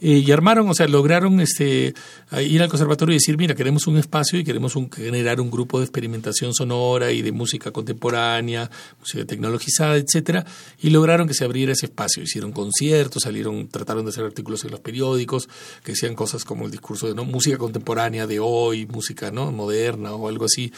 Eh, 0.00 0.22
y 0.26 0.32
armaron, 0.32 0.68
o 0.68 0.74
sea, 0.74 0.88
lograron 0.88 1.40
este, 1.40 1.94
ir 2.40 2.62
al 2.62 2.68
conservatorio 2.68 3.14
y 3.14 3.16
decir, 3.18 3.36
mira, 3.38 3.54
queremos 3.54 3.86
un 3.86 3.96
espacio 3.98 4.38
y 4.38 4.44
queremos 4.44 4.74
un, 4.74 4.90
generar 4.90 5.40
un 5.40 5.50
grupo 5.50 5.78
de 5.78 5.84
experimentación 5.84 6.54
sonora 6.54 7.12
y 7.12 7.22
de 7.22 7.30
música 7.30 7.70
contemporánea, 7.70 8.68
música 8.98 9.24
tecnologizada, 9.24 9.96
etcétera. 9.96 10.44
Y 10.82 10.90
lograron 10.90 11.28
que 11.28 11.34
se 11.34 11.44
abriera 11.44 11.72
ese 11.72 11.86
espacio. 11.86 12.22
Hicieron 12.22 12.52
conciertos, 12.52 13.22
salieron, 13.22 13.68
trataron 13.68 14.04
de 14.04 14.10
hacer 14.10 14.24
artículos 14.24 14.64
en 14.64 14.72
los 14.72 14.80
periódicos 14.80 15.48
que 15.84 15.92
decían 15.92 16.14
cosas 16.14 16.44
como 16.44 16.64
el 16.64 16.72
discurso 16.72 17.06
de 17.06 17.14
¿no? 17.14 17.24
música 17.24 17.58
contemporánea 17.58 18.26
de 18.26 18.40
hoy, 18.40 18.86
música 18.86 19.30
no 19.30 19.52
moderna 19.52 20.14
o 20.14 20.28
algo 20.28 20.46
así. 20.46 20.72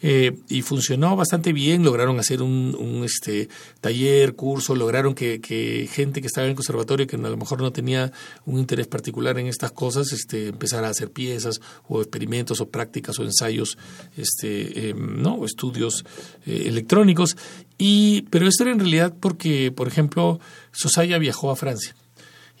Eh, 0.00 0.38
y 0.48 0.62
funcionó 0.62 1.16
bastante 1.16 1.52
bien, 1.52 1.82
lograron 1.82 2.20
hacer 2.20 2.40
un, 2.40 2.76
un 2.78 3.02
este, 3.02 3.48
taller, 3.80 4.36
curso, 4.36 4.76
lograron 4.76 5.12
que, 5.12 5.88
gente 5.90 6.20
que 6.20 6.28
estaba 6.28 6.44
en 6.44 6.50
el 6.50 6.56
conservatorio 6.56 7.06
que 7.08 7.16
a 7.16 7.18
lo 7.18 7.36
mejor 7.36 7.60
no 7.60 7.72
tenía 7.72 8.12
un 8.46 8.60
interés 8.60 8.86
particular 8.86 9.38
en 9.38 9.48
estas 9.48 9.72
cosas, 9.72 10.12
este, 10.12 10.48
empezara 10.48 10.86
a 10.86 10.90
hacer 10.90 11.10
piezas 11.10 11.60
o 11.88 12.00
experimentos 12.00 12.60
o 12.60 12.68
prácticas 12.68 13.18
o 13.18 13.24
ensayos, 13.24 13.76
este, 14.16 14.90
em, 14.90 15.20
¿no? 15.20 15.34
o 15.34 15.44
estudios 15.44 16.04
eh, 16.46 16.64
electrónicos. 16.66 17.36
Y, 17.76 18.22
pero 18.30 18.46
esto 18.46 18.62
era 18.62 18.72
en 18.72 18.78
realidad 18.78 19.14
porque, 19.18 19.72
por 19.72 19.88
ejemplo, 19.88 20.38
Sosaya 20.70 21.18
viajó 21.18 21.50
a 21.50 21.56
Francia. 21.56 21.96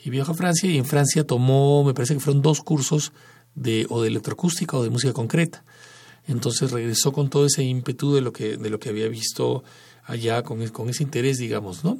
Y 0.04 0.10
viajó 0.10 0.32
a 0.32 0.34
Francia 0.34 0.68
y 0.70 0.76
en 0.76 0.84
Francia 0.84 1.24
tomó, 1.24 1.84
me 1.84 1.94
parece 1.94 2.14
que 2.14 2.20
fueron 2.20 2.42
dos 2.42 2.60
cursos 2.60 3.12
de, 3.54 3.86
o 3.90 4.02
de 4.02 4.08
electroacústica 4.08 4.76
o 4.76 4.82
de 4.82 4.90
música 4.90 5.12
concreta. 5.12 5.62
Entonces 6.28 6.70
regresó 6.70 7.12
con 7.12 7.30
todo 7.30 7.46
ese 7.46 7.64
ímpetu 7.64 8.14
de 8.14 8.20
lo 8.20 8.32
que, 8.32 8.56
de 8.56 8.70
lo 8.70 8.78
que 8.78 8.90
había 8.90 9.08
visto 9.08 9.64
allá, 10.04 10.42
con, 10.42 10.66
con 10.68 10.88
ese 10.88 11.02
interés, 11.02 11.38
digamos, 11.38 11.84
¿no? 11.84 11.98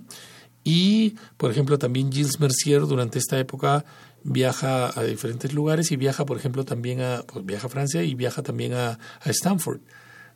Y, 0.65 1.17
por 1.39 1.51
ejemplo, 1.51 1.79
también 1.79 2.13
Gilles 2.13 2.39
Mercier 2.39 2.83
durante 2.83 3.19
esta 3.19 3.39
época 3.39 3.85
viaja 4.23 4.91
a 4.99 5.03
diferentes 5.05 5.53
lugares 5.55 5.91
y 5.93 5.97
viaja, 5.97 6.27
por 6.27 6.37
ejemplo, 6.37 6.65
también 6.65 7.01
a, 7.01 7.23
pues, 7.27 7.45
viaja 7.45 7.69
a 7.69 7.71
Francia 7.71 8.03
y 8.03 8.15
viaja 8.15 8.43
también 8.43 8.75
a, 8.75 8.99
a 9.21 9.31
Stanford, 9.31 9.81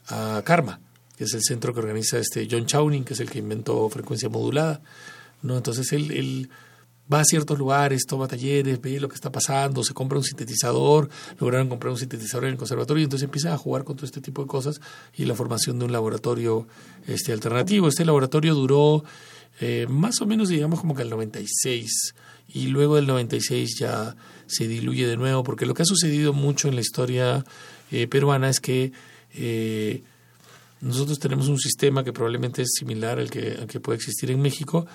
a 0.09 0.43
Karma, 0.45 0.81
que 1.17 1.25
es 1.25 1.35
el 1.35 1.43
centro 1.43 1.75
que 1.75 1.81
organiza 1.81 2.19
este 2.19 2.49
John 2.51 2.65
Chowning, 2.65 3.05
que 3.05 3.13
es 3.13 3.21
el 3.21 3.31
que 3.31 3.41
inventó 3.41 3.89
frecuencia 3.91 4.31
modulada. 4.31 4.81
¿no? 5.43 5.57
Entonces 5.57 5.93
él, 5.93 6.11
él 6.13 6.51
va 7.13 7.21
a 7.21 7.25
ciertos 7.25 7.59
lugares, 7.59 8.07
toma 8.07 8.29
talleres, 8.29 8.81
ve 8.81 9.01
lo 9.01 9.09
que 9.09 9.15
está 9.15 9.31
pasando, 9.31 9.83
se 9.83 9.95
compra 9.95 10.19
un 10.19 10.25
sintetizador, 10.25 11.09
lograron 11.39 11.69
comprar 11.69 11.93
un 11.93 11.99
sintetizador 11.99 12.45
en 12.45 12.53
el 12.53 12.57
conservatorio 12.57 13.03
y 13.03 13.05
entonces 13.05 13.25
empieza 13.25 13.53
a 13.53 13.59
jugar 13.59 13.85
con 13.85 13.97
todo 13.97 14.07
este 14.07 14.21
tipo 14.21 14.43
de 14.43 14.49
cosas 14.49 14.81
y 15.17 15.25
la 15.25 15.35
formación 15.35 15.79
de 15.79 15.85
un 15.85 15.93
laboratorio 15.93 16.67
este 17.07 17.33
alternativo. 17.33 17.89
Este 17.89 18.05
laboratorio 18.05 18.55
duró 18.55 19.05
eh, 19.61 19.87
más 19.89 20.21
o 20.21 20.27
menos, 20.27 20.49
digamos, 20.49 20.81
como 20.81 20.95
que 20.95 21.03
el 21.03 21.11
96 21.11 22.15
y 22.55 22.67
luego 22.69 22.97
del 22.97 23.07
96 23.07 23.79
ya 23.79 24.17
se 24.47 24.69
diluye 24.69 25.07
de 25.07 25.17
nuevo 25.17 25.43
porque 25.43 25.67
lo 25.67 25.75
que 25.75 25.83
ha 25.83 25.87
sucedido 25.87 26.33
mucho 26.33 26.69
en 26.69 26.75
la 26.75 26.81
historia 26.81 27.45
eh, 27.91 28.07
peruana 28.07 28.49
es 28.49 28.61
que 28.61 28.93
eh, 29.35 30.03
nosotros 30.81 31.19
tenemos 31.19 31.49
un 31.49 31.59
sistema 31.59 32.05
que 32.05 32.13
probablemente 32.13 32.63
es 32.63 32.71
similar 32.79 33.19
al 33.19 33.31
que, 33.31 33.57
al 33.61 33.67
que 33.67 33.81
puede 33.81 33.97
existir 33.97 34.31
en 34.31 34.41
México, 34.41 34.87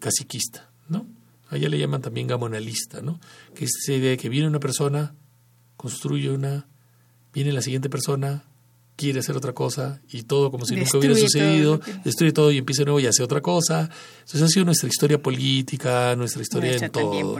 caciquista 0.00 0.73
¿no? 0.88 1.06
Allá 1.50 1.68
le 1.68 1.78
llaman 1.78 2.02
también 2.02 2.26
gamonalista, 2.26 3.00
¿no? 3.00 3.20
Que 3.54 3.64
es 3.64 3.72
esa 3.76 3.92
idea 3.92 4.10
de 4.10 4.16
que 4.16 4.28
viene 4.28 4.48
una 4.48 4.60
persona, 4.60 5.14
construye 5.76 6.30
una, 6.30 6.66
viene 7.32 7.52
la 7.52 7.62
siguiente 7.62 7.90
persona, 7.90 8.44
quiere 8.96 9.20
hacer 9.20 9.36
otra 9.36 9.52
cosa 9.52 10.00
y 10.08 10.22
todo 10.22 10.50
como 10.50 10.66
si 10.66 10.76
nunca 10.76 10.98
hubiera 10.98 11.16
sucedido, 11.16 11.80
destruye 12.04 12.32
todo 12.32 12.52
y 12.52 12.58
empieza 12.58 12.82
de 12.82 12.86
nuevo 12.86 13.00
y 13.00 13.06
hace 13.06 13.22
otra 13.22 13.40
cosa. 13.40 13.90
Entonces 14.20 14.42
ha 14.42 14.48
sido 14.48 14.64
nuestra 14.64 14.88
historia 14.88 15.20
política, 15.20 16.14
nuestra 16.16 16.42
historia 16.42 16.76
en 16.76 16.90
todo. 16.90 17.38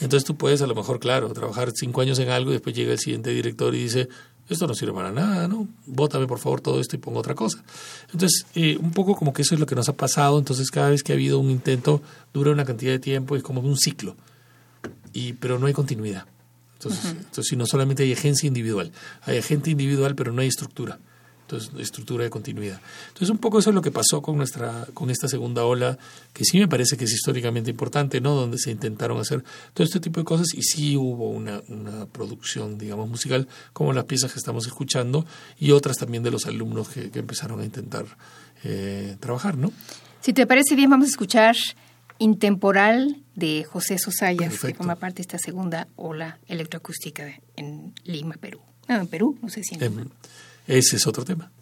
Entonces 0.00 0.24
tú 0.24 0.36
puedes 0.36 0.60
a 0.62 0.66
lo 0.66 0.74
mejor, 0.74 1.00
claro, 1.00 1.32
trabajar 1.32 1.72
cinco 1.74 2.02
años 2.02 2.18
en 2.18 2.28
algo 2.28 2.50
y 2.50 2.54
después 2.54 2.76
llega 2.76 2.92
el 2.92 2.98
siguiente 2.98 3.30
director 3.30 3.74
y 3.74 3.82
dice, 3.82 4.08
esto 4.50 4.66
no 4.66 4.74
sirve 4.74 4.92
para 4.92 5.12
nada, 5.12 5.48
¿no? 5.48 5.68
Bótame 5.86 6.26
por 6.26 6.38
favor 6.38 6.60
todo 6.60 6.80
esto 6.80 6.96
y 6.96 6.98
pongo 6.98 7.20
otra 7.20 7.34
cosa. 7.34 7.62
Entonces, 8.12 8.46
eh, 8.54 8.76
un 8.80 8.92
poco 8.92 9.16
como 9.16 9.32
que 9.32 9.42
eso 9.42 9.54
es 9.54 9.60
lo 9.60 9.66
que 9.66 9.74
nos 9.74 9.88
ha 9.88 9.94
pasado, 9.94 10.38
entonces 10.38 10.70
cada 10.70 10.90
vez 10.90 11.02
que 11.02 11.12
ha 11.12 11.14
habido 11.14 11.38
un 11.38 11.50
intento 11.50 12.02
dura 12.32 12.50
una 12.50 12.64
cantidad 12.64 12.92
de 12.92 12.98
tiempo, 12.98 13.36
es 13.36 13.42
como 13.42 13.60
un 13.60 13.76
ciclo, 13.76 14.16
y, 15.12 15.34
pero 15.34 15.58
no 15.58 15.66
hay 15.66 15.72
continuidad. 15.72 16.26
Entonces, 16.74 17.10
entonces, 17.10 17.46
si 17.48 17.56
no 17.56 17.66
solamente 17.66 18.04
hay 18.04 18.12
agencia 18.12 18.46
individual, 18.46 18.90
hay 19.22 19.38
agente 19.38 19.70
individual, 19.70 20.14
pero 20.14 20.32
no 20.32 20.40
hay 20.40 20.48
estructura 20.48 20.98
entonces 21.50 21.80
estructura 21.80 22.24
de 22.24 22.30
continuidad. 22.30 22.80
Entonces 23.08 23.30
un 23.30 23.38
poco 23.38 23.58
eso 23.58 23.70
es 23.70 23.74
lo 23.74 23.82
que 23.82 23.90
pasó 23.90 24.22
con 24.22 24.36
nuestra 24.36 24.86
con 24.94 25.10
esta 25.10 25.28
segunda 25.28 25.64
ola, 25.64 25.98
que 26.32 26.44
sí 26.44 26.58
me 26.58 26.68
parece 26.68 26.96
que 26.96 27.04
es 27.04 27.12
históricamente 27.12 27.70
importante, 27.70 28.20
¿no? 28.20 28.34
Donde 28.34 28.58
se 28.58 28.70
intentaron 28.70 29.18
hacer 29.18 29.42
todo 29.74 29.84
este 29.84 30.00
tipo 30.00 30.20
de 30.20 30.24
cosas 30.24 30.54
y 30.54 30.62
sí 30.62 30.96
hubo 30.96 31.30
una, 31.30 31.60
una 31.68 32.06
producción, 32.06 32.78
digamos, 32.78 33.08
musical, 33.08 33.48
como 33.72 33.92
las 33.92 34.04
piezas 34.04 34.32
que 34.32 34.38
estamos 34.38 34.66
escuchando 34.66 35.26
y 35.58 35.72
otras 35.72 35.96
también 35.96 36.22
de 36.22 36.30
los 36.30 36.46
alumnos 36.46 36.88
que, 36.88 37.10
empezaron 37.20 37.60
a 37.60 37.64
intentar 37.64 38.06
eh, 38.64 39.16
trabajar, 39.20 39.58
¿no? 39.58 39.72
Si 40.20 40.32
te 40.32 40.46
parece 40.46 40.74
bien, 40.74 40.88
vamos 40.88 41.08
a 41.08 41.10
escuchar 41.10 41.56
Intemporal 42.18 43.22
de 43.34 43.64
José 43.64 43.98
Sosayas, 43.98 44.58
que 44.58 44.74
forma 44.74 44.96
parte 44.96 45.16
de 45.16 45.22
esta 45.22 45.38
segunda 45.38 45.88
ola 45.96 46.38
electroacústica 46.48 47.26
en 47.56 47.94
Lima, 48.04 48.34
Perú. 48.38 48.60
No, 48.88 48.96
en 48.96 49.06
Perú, 49.06 49.38
no 49.40 49.48
sé 49.48 49.62
si 49.62 49.76
en 49.76 49.82
em, 49.82 50.08
ese 50.78 50.96
es 50.96 51.06
otro 51.06 51.24
tema. 51.24 51.52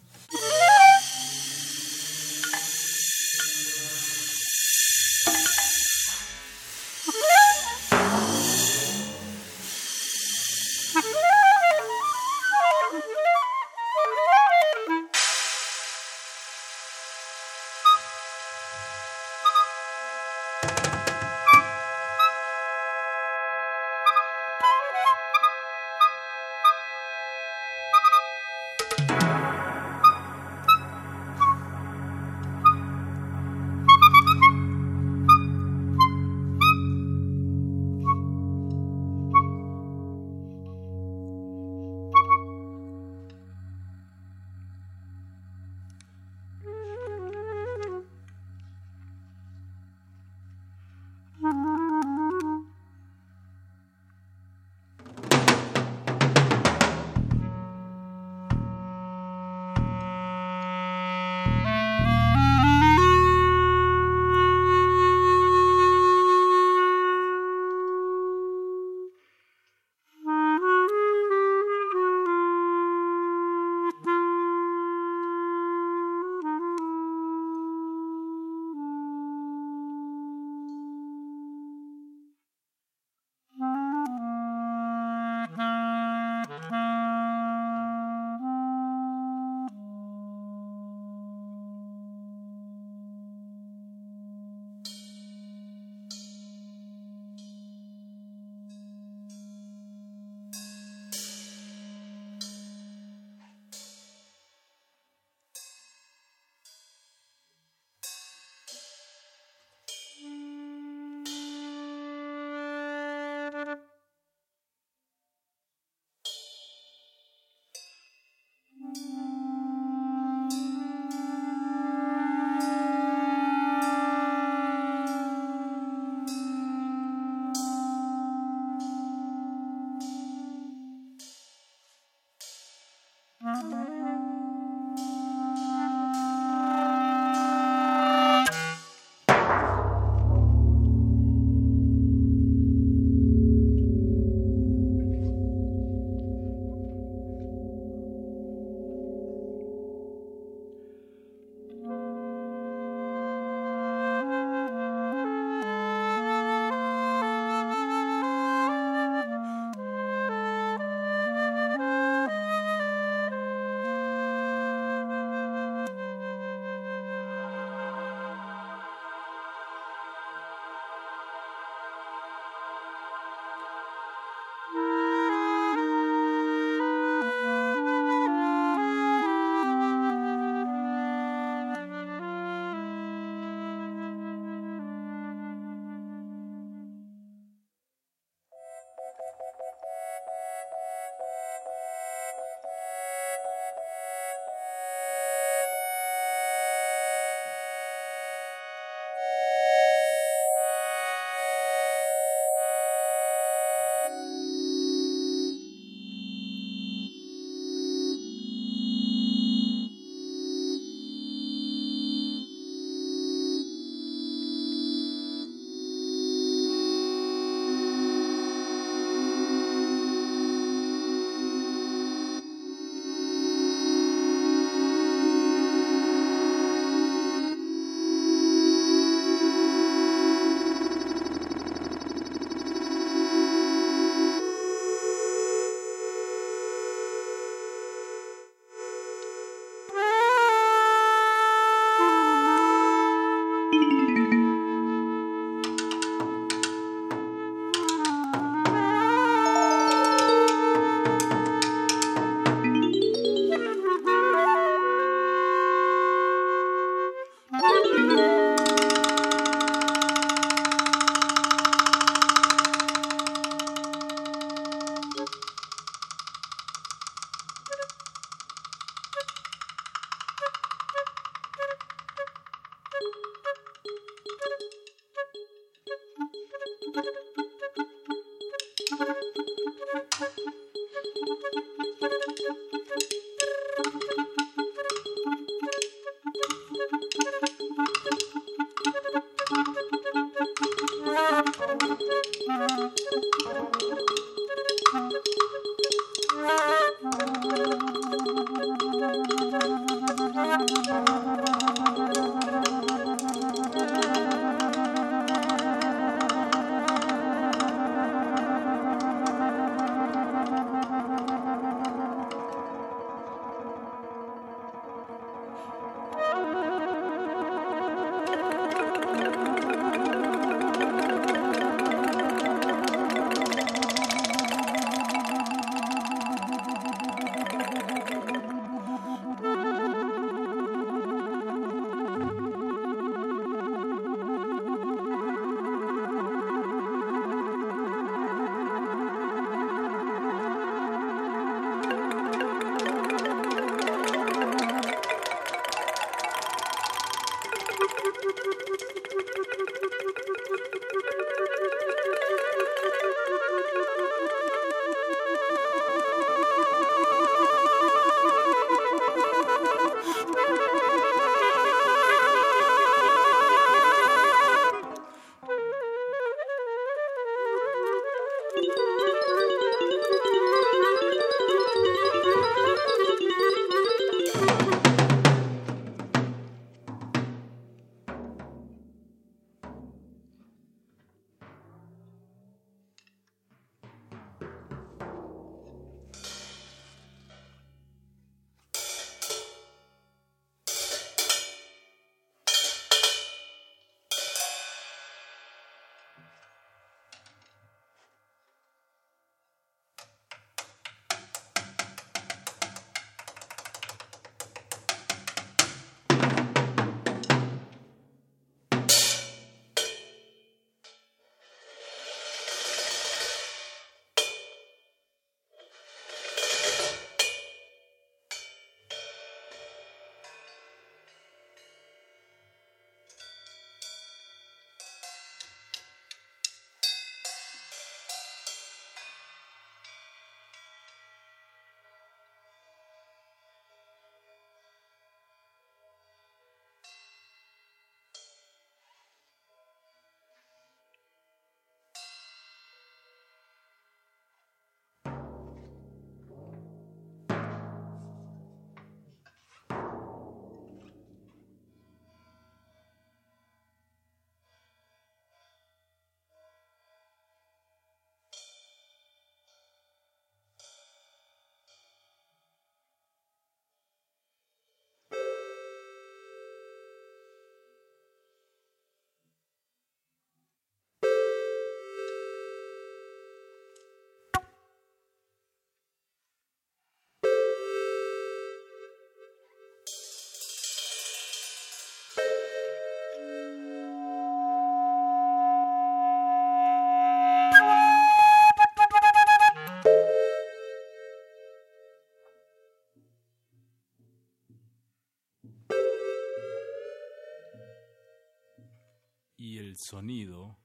Sonido. 499.89 500.55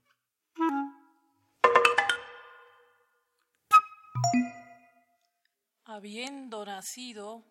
Habiendo 5.86 6.66
nacido. 6.66 7.42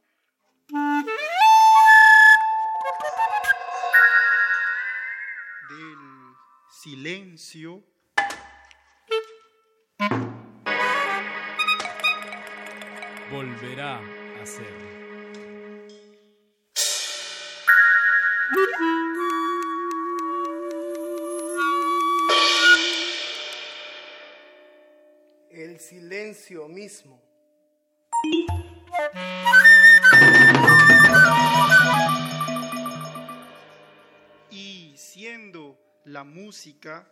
Del 5.70 5.98
silencio. 6.70 7.84
Volverá 13.32 14.00
a 14.40 14.46
ser. 14.46 14.94
Silencio 26.44 26.68
mismo. 26.68 27.22
Y 34.52 34.94
siendo 34.98 35.78
la 36.06 36.24
música 36.24 37.08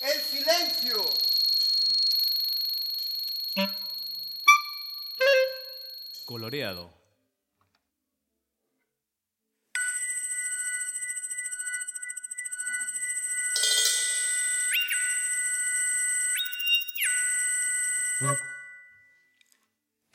El 0.00 0.20
silencio. 0.20 1.04
Coloreado. 6.26 6.97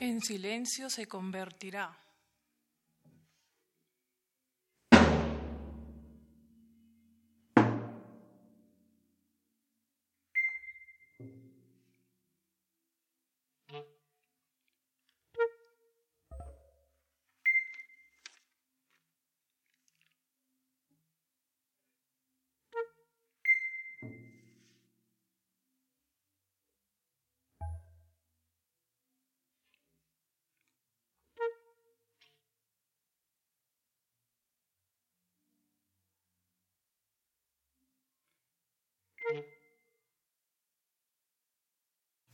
En 0.04 0.20
silencio 0.20 0.90
se 0.90 1.08
convertirá. 1.08 2.03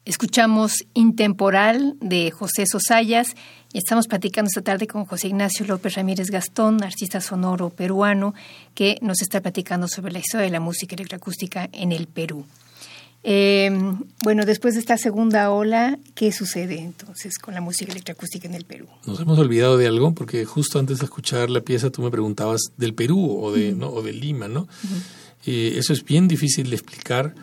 Escuchamos 0.10 0.86
Intemporal 0.95 1.95
de 2.01 2.32
José 2.32 2.66
Sosayas 2.66 3.28
y 3.72 3.78
estamos 3.78 4.07
platicando 4.07 4.47
esta 4.47 4.64
tarde 4.64 4.88
con 4.88 5.05
José 5.05 5.28
Ignacio 5.28 5.68
López 5.68 5.93
Ramírez 5.93 6.32
Gastón, 6.32 6.82
artista 6.82 7.22
sonoro 7.22 7.70
peruano, 7.70 8.34
que 8.74 8.97
nos 9.03 9.22
está 9.22 9.39
platicando 9.39 9.88
sobre 9.88 10.12
la 10.12 10.18
historia 10.18 10.45
de 10.45 10.51
la 10.51 10.60
música 10.60 10.95
electroacústica 10.95 11.70
en 11.72 11.91
el 11.91 12.07
Perú. 12.07 12.43
Eh, 13.24 13.70
bueno, 14.24 14.47
después 14.47 14.74
de 14.74 14.80
esta 14.80 14.97
segunda 14.97 15.51
ola, 15.51 15.99
¿qué 16.16 16.32
sucede 16.32 16.80
entonces 16.80 17.38
con 17.38 17.53
la 17.53 17.62
música 17.62 17.91
electroacústica 17.91 18.47
en 18.47 18.55
el 18.55 18.66
Perú? 18.66 18.88
Nos 19.05 19.20
hemos 19.20 19.38
olvidado 19.38 19.78
de 19.78 19.86
algo 19.86 20.16
porque 20.16 20.43
justo 20.43 20.80
antes 20.80 20.97
de 20.97 21.05
escuchar 21.05 21.51
la 21.51 21.62
pieza 21.62 21.91
tú 21.91 22.01
me 22.01 22.10
preguntabas 22.10 22.62
del 22.78 22.95
Perú 22.95 23.39
o 23.39 23.51
de, 23.51 23.74
¿no? 23.74 23.89
o 23.89 24.01
de 24.01 24.14
Lima, 24.14 24.47
¿no? 24.47 24.68
Eh, 25.45 25.76
eso 25.78 25.93
es 25.93 26.03
bien 26.03 26.28
difícil 26.28 26.72
de 26.72 26.78
explicar 26.78 27.36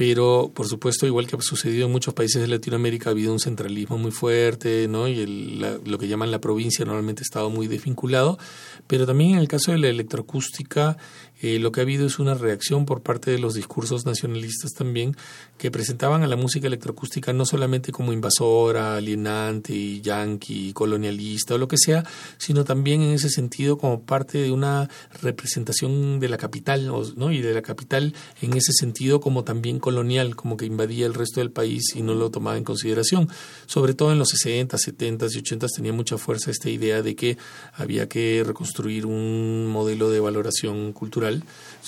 pero 0.00 0.50
por 0.54 0.66
supuesto, 0.66 1.06
igual 1.06 1.26
que 1.26 1.36
ha 1.36 1.42
sucedido 1.42 1.84
en 1.84 1.92
muchos 1.92 2.14
países 2.14 2.40
de 2.40 2.48
Latinoamérica, 2.48 3.10
ha 3.10 3.12
habido 3.12 3.34
un 3.34 3.38
centralismo 3.38 3.98
muy 3.98 4.12
fuerte, 4.12 4.88
¿no? 4.88 5.08
Y 5.08 5.20
el, 5.20 5.60
la, 5.60 5.76
lo 5.84 5.98
que 5.98 6.08
llaman 6.08 6.30
la 6.30 6.40
provincia 6.40 6.86
normalmente 6.86 7.20
ha 7.20 7.24
estado 7.24 7.50
muy 7.50 7.66
desvinculado, 7.66 8.38
pero 8.86 9.04
también 9.04 9.32
en 9.32 9.40
el 9.40 9.46
caso 9.46 9.72
de 9.72 9.76
la 9.76 9.88
electroacústica, 9.88 10.96
eh, 11.42 11.58
lo 11.58 11.72
que 11.72 11.80
ha 11.80 11.82
habido 11.82 12.06
es 12.06 12.18
una 12.18 12.34
reacción 12.34 12.84
por 12.84 13.02
parte 13.02 13.30
de 13.30 13.38
los 13.38 13.54
discursos 13.54 14.04
nacionalistas 14.04 14.72
también, 14.72 15.16
que 15.56 15.70
presentaban 15.70 16.22
a 16.22 16.26
la 16.26 16.36
música 16.36 16.66
electroacústica 16.66 17.32
no 17.32 17.46
solamente 17.46 17.92
como 17.92 18.12
invasora, 18.12 18.96
alienante, 18.96 20.00
yanqui, 20.00 20.72
colonialista 20.72 21.54
o 21.54 21.58
lo 21.58 21.68
que 21.68 21.78
sea, 21.78 22.04
sino 22.38 22.64
también 22.64 23.02
en 23.02 23.12
ese 23.12 23.30
sentido 23.30 23.78
como 23.78 24.02
parte 24.02 24.38
de 24.38 24.52
una 24.52 24.90
representación 25.22 26.20
de 26.20 26.28
la 26.28 26.36
capital, 26.36 26.92
¿no? 27.16 27.32
Y 27.32 27.40
de 27.40 27.54
la 27.54 27.62
capital 27.62 28.14
en 28.42 28.56
ese 28.56 28.72
sentido 28.72 29.20
como 29.20 29.44
también 29.44 29.78
colonial, 29.78 30.36
como 30.36 30.56
que 30.56 30.66
invadía 30.66 31.06
el 31.06 31.14
resto 31.14 31.40
del 31.40 31.50
país 31.50 31.94
y 31.94 32.02
no 32.02 32.14
lo 32.14 32.30
tomaba 32.30 32.56
en 32.56 32.64
consideración. 32.64 33.28
Sobre 33.66 33.94
todo 33.94 34.12
en 34.12 34.18
los 34.18 34.28
60, 34.28 34.76
70 34.76 35.26
y 35.30 35.38
80 35.38 35.66
tenía 35.68 35.92
mucha 35.92 36.18
fuerza 36.18 36.50
esta 36.50 36.68
idea 36.68 37.02
de 37.02 37.16
que 37.16 37.38
había 37.72 38.08
que 38.08 38.42
reconstruir 38.46 39.06
un 39.06 39.66
modelo 39.66 40.10
de 40.10 40.20
valoración 40.20 40.92
cultural 40.92 41.29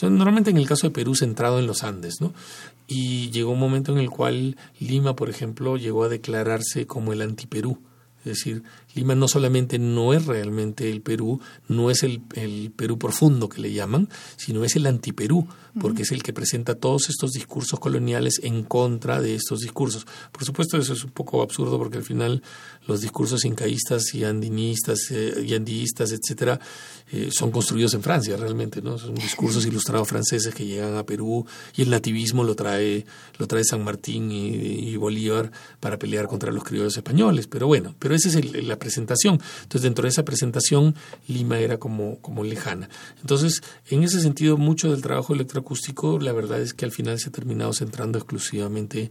normalmente 0.02 0.50
en 0.50 0.56
el 0.56 0.66
caso 0.66 0.86
de 0.86 0.92
Perú 0.92 1.14
centrado 1.14 1.58
en 1.58 1.66
los 1.66 1.82
Andes, 1.82 2.20
¿no? 2.20 2.32
Y 2.86 3.30
llegó 3.30 3.52
un 3.52 3.60
momento 3.60 3.92
en 3.92 3.98
el 3.98 4.10
cual 4.10 4.56
Lima, 4.80 5.16
por 5.16 5.30
ejemplo, 5.30 5.76
llegó 5.76 6.04
a 6.04 6.08
declararse 6.08 6.86
como 6.86 7.12
el 7.12 7.22
antiperú. 7.22 7.78
Es 8.20 8.24
decir, 8.24 8.62
Lima 8.94 9.14
no 9.14 9.28
solamente 9.28 9.78
no 9.78 10.12
es 10.12 10.26
realmente 10.26 10.90
el 10.90 11.00
Perú, 11.00 11.40
no 11.68 11.90
es 11.90 12.02
el, 12.02 12.22
el 12.34 12.72
Perú 12.74 12.98
profundo 12.98 13.48
que 13.48 13.60
le 13.60 13.72
llaman, 13.72 14.08
sino 14.36 14.64
es 14.64 14.76
el 14.76 14.86
antiperú, 14.86 15.46
porque 15.80 16.02
es 16.02 16.12
el 16.12 16.22
que 16.22 16.32
presenta 16.32 16.74
todos 16.74 17.08
estos 17.08 17.32
discursos 17.32 17.80
coloniales 17.80 18.40
en 18.42 18.62
contra 18.62 19.20
de 19.20 19.34
estos 19.34 19.60
discursos. 19.60 20.06
Por 20.30 20.44
supuesto, 20.44 20.76
eso 20.76 20.92
es 20.92 21.04
un 21.04 21.10
poco 21.10 21.42
absurdo 21.42 21.78
porque 21.78 21.98
al 21.98 22.04
final 22.04 22.42
los 22.86 23.00
discursos 23.00 23.44
incaístas 23.44 24.14
y 24.14 24.24
andinistas 24.24 25.10
eh, 25.10 25.42
y 25.46 25.54
andiistas, 25.54 26.12
etcétera, 26.12 26.60
eh, 27.10 27.30
son 27.32 27.50
construidos 27.50 27.94
en 27.94 28.02
Francia 28.02 28.36
realmente, 28.36 28.82
¿no? 28.82 28.98
Son 28.98 29.14
discursos 29.14 29.64
ilustrados 29.66 30.08
franceses 30.08 30.54
que 30.54 30.66
llegan 30.66 30.96
a 30.96 31.06
Perú 31.06 31.46
y 31.74 31.82
el 31.82 31.90
nativismo 31.90 32.44
lo 32.44 32.54
trae 32.54 33.06
lo 33.38 33.46
trae 33.46 33.64
San 33.64 33.84
Martín 33.84 34.30
y, 34.30 34.48
y 34.48 34.96
Bolívar 34.96 35.50
para 35.80 35.98
pelear 35.98 36.28
contra 36.28 36.52
los 36.52 36.64
criollos 36.64 36.96
españoles, 36.96 37.46
pero 37.46 37.66
bueno, 37.66 37.94
pero 37.98 38.14
esa 38.14 38.28
es 38.28 38.34
el, 38.36 38.70
presentación. 38.82 39.40
Entonces, 39.62 39.82
dentro 39.82 40.02
de 40.02 40.10
esa 40.10 40.24
presentación 40.24 40.94
Lima 41.28 41.58
era 41.58 41.78
como 41.78 42.18
como 42.20 42.42
lejana. 42.42 42.88
Entonces, 43.20 43.62
en 43.88 44.02
ese 44.02 44.20
sentido 44.20 44.56
mucho 44.56 44.90
del 44.90 45.02
trabajo 45.02 45.32
electroacústico, 45.32 46.18
la 46.18 46.32
verdad 46.32 46.60
es 46.60 46.74
que 46.74 46.84
al 46.84 46.92
final 46.92 47.18
se 47.18 47.28
ha 47.28 47.32
terminado 47.32 47.72
centrando 47.72 48.18
exclusivamente 48.18 49.10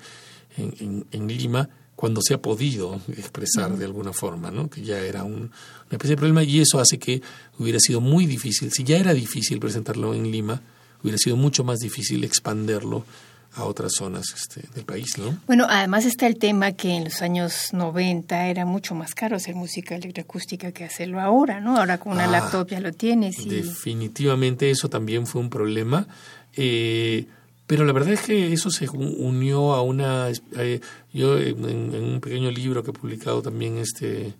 en, 0.58 0.74
en, 0.80 1.06
en 1.12 1.28
Lima 1.28 1.70
cuando 2.02 2.20
se 2.24 2.34
ha 2.34 2.42
podido 2.42 3.00
expresar 3.10 3.78
de 3.78 3.86
alguna 3.86 4.12
forma, 4.12 4.50
¿no? 4.50 4.72
que 4.72 4.82
ya 4.82 5.00
era 5.00 5.24
un, 5.24 5.34
una 5.36 5.92
especie 5.92 6.16
de 6.16 6.18
problema 6.18 6.44
y 6.44 6.60
eso 6.60 6.80
hace 6.80 6.98
que 6.98 7.22
hubiera 7.60 7.80
sido 7.80 8.02
muy 8.02 8.26
difícil, 8.26 8.72
si 8.72 8.84
ya 8.84 8.98
era 8.98 9.14
difícil 9.14 9.60
presentarlo 9.60 10.16
en 10.16 10.32
Lima, 10.32 10.60
hubiera 11.04 11.20
sido 11.20 11.36
mucho 11.36 11.64
más 11.64 11.78
difícil 11.78 12.24
expanderlo 12.24 13.06
a 13.56 13.66
otras 13.66 13.91
zonas 13.97 14.34
este, 14.34 14.62
del 14.74 14.86
país, 14.86 15.18
¿no? 15.18 15.38
Bueno, 15.47 15.66
además 15.70 16.06
está 16.06 16.26
el 16.28 16.38
tema 16.38 16.72
que 16.72 16.91
en 16.95 17.04
los 17.04 17.22
años 17.22 17.74
90 17.74 18.47
era 18.47 18.66
mucho 18.66 18.95
más 18.95 19.14
caro 19.14 19.36
hacer 19.36 19.56
música 19.56 19.95
electroacústica 19.95 20.72
que 20.72 20.86
hacerlo 20.86 21.20
ahora, 21.20 21.60
¿no? 21.60 21.78
Ahora 21.78 21.97
con 21.97 22.14
una 22.14 22.26
Ah, 22.26 22.32
laptop 22.32 22.70
ya 22.70 22.80
lo 22.80 22.93
tienes 22.93 23.39
y 23.45 23.49
Definitivamente 23.49 24.70
eso 24.72 24.89
también 24.89 25.28
fue 25.28 25.41
un 25.41 25.49
problema. 25.49 26.08
Eh, 26.56 27.28
pero 27.68 27.86
la 27.86 27.93
verdad 27.93 28.14
es 28.14 28.22
que 28.22 28.52
eso 28.54 28.70
se 28.70 28.88
unió 28.89 29.74
a 29.74 29.82
una... 29.82 30.28
eh, 30.58 30.82
yo 31.14 31.38
en, 31.38 31.66
en 31.66 32.04
un 32.04 32.20
pequeño 32.22 32.52
libro 32.52 32.84
que 32.84 32.91
he 32.91 32.93
publicado 32.93 33.41
también 33.41 33.78
este 33.78 34.34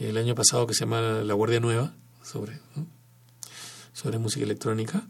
el 0.00 0.16
año 0.16 0.34
pasado 0.34 0.66
que 0.66 0.74
se 0.74 0.80
llama 0.80 1.00
La 1.24 1.34
Guardia 1.34 1.58
Nueva, 1.60 1.92
sobre, 2.22 2.52
¿no? 2.76 2.86
sobre 3.92 4.18
música 4.18 4.44
electrónica, 4.44 5.02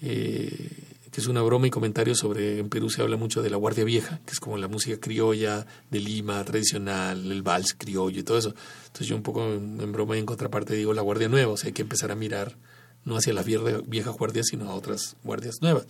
eh, 0.00 0.91
que 1.12 1.20
es 1.20 1.26
una 1.26 1.42
broma 1.42 1.66
y 1.66 1.70
comentario 1.70 2.14
sobre, 2.14 2.58
en 2.58 2.70
Perú 2.70 2.88
se 2.88 3.02
habla 3.02 3.18
mucho 3.18 3.42
de 3.42 3.50
la 3.50 3.58
Guardia 3.58 3.84
Vieja, 3.84 4.20
que 4.24 4.32
es 4.32 4.40
como 4.40 4.56
la 4.56 4.66
música 4.66 4.98
criolla 4.98 5.66
de 5.90 6.00
Lima, 6.00 6.42
tradicional, 6.42 7.30
el 7.30 7.42
vals 7.42 7.74
criollo 7.76 8.18
y 8.18 8.22
todo 8.22 8.38
eso. 8.38 8.54
Entonces 8.86 9.06
yo 9.08 9.16
un 9.16 9.22
poco 9.22 9.44
en, 9.52 9.92
broma 9.92 10.16
y 10.16 10.20
en 10.20 10.26
contraparte 10.26 10.74
digo 10.74 10.94
la 10.94 11.02
Guardia 11.02 11.28
Nueva, 11.28 11.52
o 11.52 11.56
sea, 11.58 11.66
hay 11.68 11.74
que 11.74 11.82
empezar 11.82 12.10
a 12.10 12.16
mirar 12.16 12.56
no 13.04 13.16
hacia 13.16 13.34
las 13.34 13.44
viejas 13.44 14.16
guardias, 14.16 14.46
sino 14.48 14.70
a 14.70 14.74
otras 14.74 15.16
guardias 15.22 15.56
nuevas. 15.60 15.86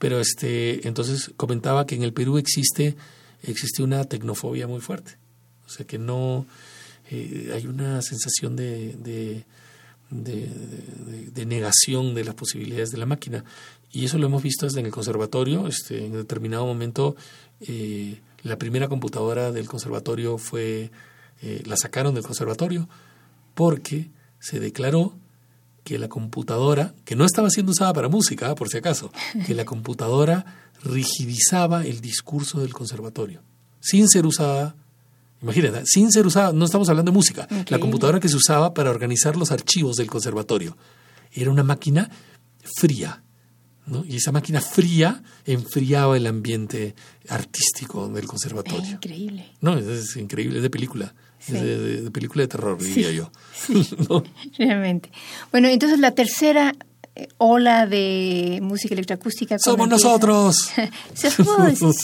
Pero 0.00 0.18
este, 0.18 0.86
entonces 0.88 1.30
comentaba 1.36 1.86
que 1.86 1.94
en 1.94 2.02
el 2.02 2.12
Perú 2.12 2.36
existe, 2.38 2.96
existe 3.42 3.82
una 3.84 4.04
tecnofobia 4.04 4.66
muy 4.66 4.80
fuerte. 4.80 5.16
O 5.66 5.68
sea 5.68 5.86
que 5.86 5.98
no, 5.98 6.44
eh, 7.10 7.52
hay 7.54 7.66
una 7.68 8.02
sensación 8.02 8.56
de- 8.56 9.44
de 10.10 11.46
negación 11.46 12.14
de 12.14 12.24
las 12.24 12.34
posibilidades 12.34 12.90
de 12.90 12.98
la 12.98 13.06
máquina. 13.06 13.44
Y 13.92 14.04
eso 14.04 14.18
lo 14.18 14.26
hemos 14.26 14.42
visto 14.42 14.66
desde 14.66 14.80
en 14.80 14.86
el 14.86 14.92
conservatorio. 14.92 15.66
Este, 15.66 16.06
en 16.06 16.12
determinado 16.12 16.66
momento, 16.66 17.16
eh, 17.60 18.20
la 18.42 18.56
primera 18.56 18.88
computadora 18.88 19.52
del 19.52 19.68
conservatorio 19.68 20.38
fue, 20.38 20.90
eh, 21.42 21.62
la 21.66 21.76
sacaron 21.76 22.14
del 22.14 22.24
conservatorio 22.24 22.88
porque 23.54 24.10
se 24.38 24.60
declaró 24.60 25.14
que 25.84 25.98
la 25.98 26.08
computadora, 26.08 26.94
que 27.04 27.16
no 27.16 27.24
estaba 27.24 27.50
siendo 27.50 27.72
usada 27.72 27.92
para 27.92 28.08
música, 28.08 28.54
por 28.54 28.68
si 28.68 28.78
acaso, 28.78 29.12
que 29.46 29.54
la 29.54 29.64
computadora 29.64 30.72
rigidizaba 30.82 31.84
el 31.84 32.00
discurso 32.00 32.60
del 32.60 32.72
conservatorio, 32.72 33.42
sin 33.80 34.08
ser 34.08 34.24
usada, 34.24 34.76
imagínate, 35.42 35.82
sin 35.84 36.10
ser 36.12 36.26
usada, 36.26 36.52
no 36.52 36.64
estamos 36.64 36.88
hablando 36.88 37.10
de 37.10 37.16
música, 37.16 37.48
la 37.68 37.78
computadora 37.78 38.20
que 38.20 38.28
se 38.28 38.36
usaba 38.36 38.72
para 38.72 38.90
organizar 38.90 39.36
los 39.36 39.50
archivos 39.50 39.96
del 39.96 40.08
conservatorio. 40.08 40.76
Era 41.32 41.50
una 41.50 41.62
máquina 41.62 42.10
fría, 42.76 43.22
¿no? 43.90 44.04
Y 44.06 44.16
esa 44.16 44.32
máquina 44.32 44.60
fría 44.60 45.22
enfriaba 45.44 46.16
el 46.16 46.26
ambiente 46.26 46.94
artístico 47.28 48.08
del 48.08 48.26
conservatorio. 48.26 48.92
Increíble. 48.92 49.46
No, 49.60 49.76
es, 49.76 49.86
es 49.86 50.16
increíble, 50.16 50.56
es 50.58 50.62
de 50.62 50.70
película, 50.70 51.14
Sí. 51.38 51.56
es 51.56 51.62
de, 51.62 51.78
de- 51.78 52.02
de 52.02 52.10
película 52.10 52.42
de 52.42 52.48
terror, 52.48 52.78
diría 52.82 53.10
yo. 53.12 53.30
¿No? 54.08 54.22
Realmente. 54.58 55.10
Bueno, 55.50 55.68
entonces 55.68 55.98
la 55.98 56.12
tercera 56.12 56.74
ola 57.38 57.86
de 57.86 58.60
música 58.62 58.94
electroacústica. 58.94 59.56
¿cómo 59.62 59.76
¡Somos 59.76 59.86
empieza? 59.86 60.08
nosotros! 60.08 60.70
Somos. 61.36 61.78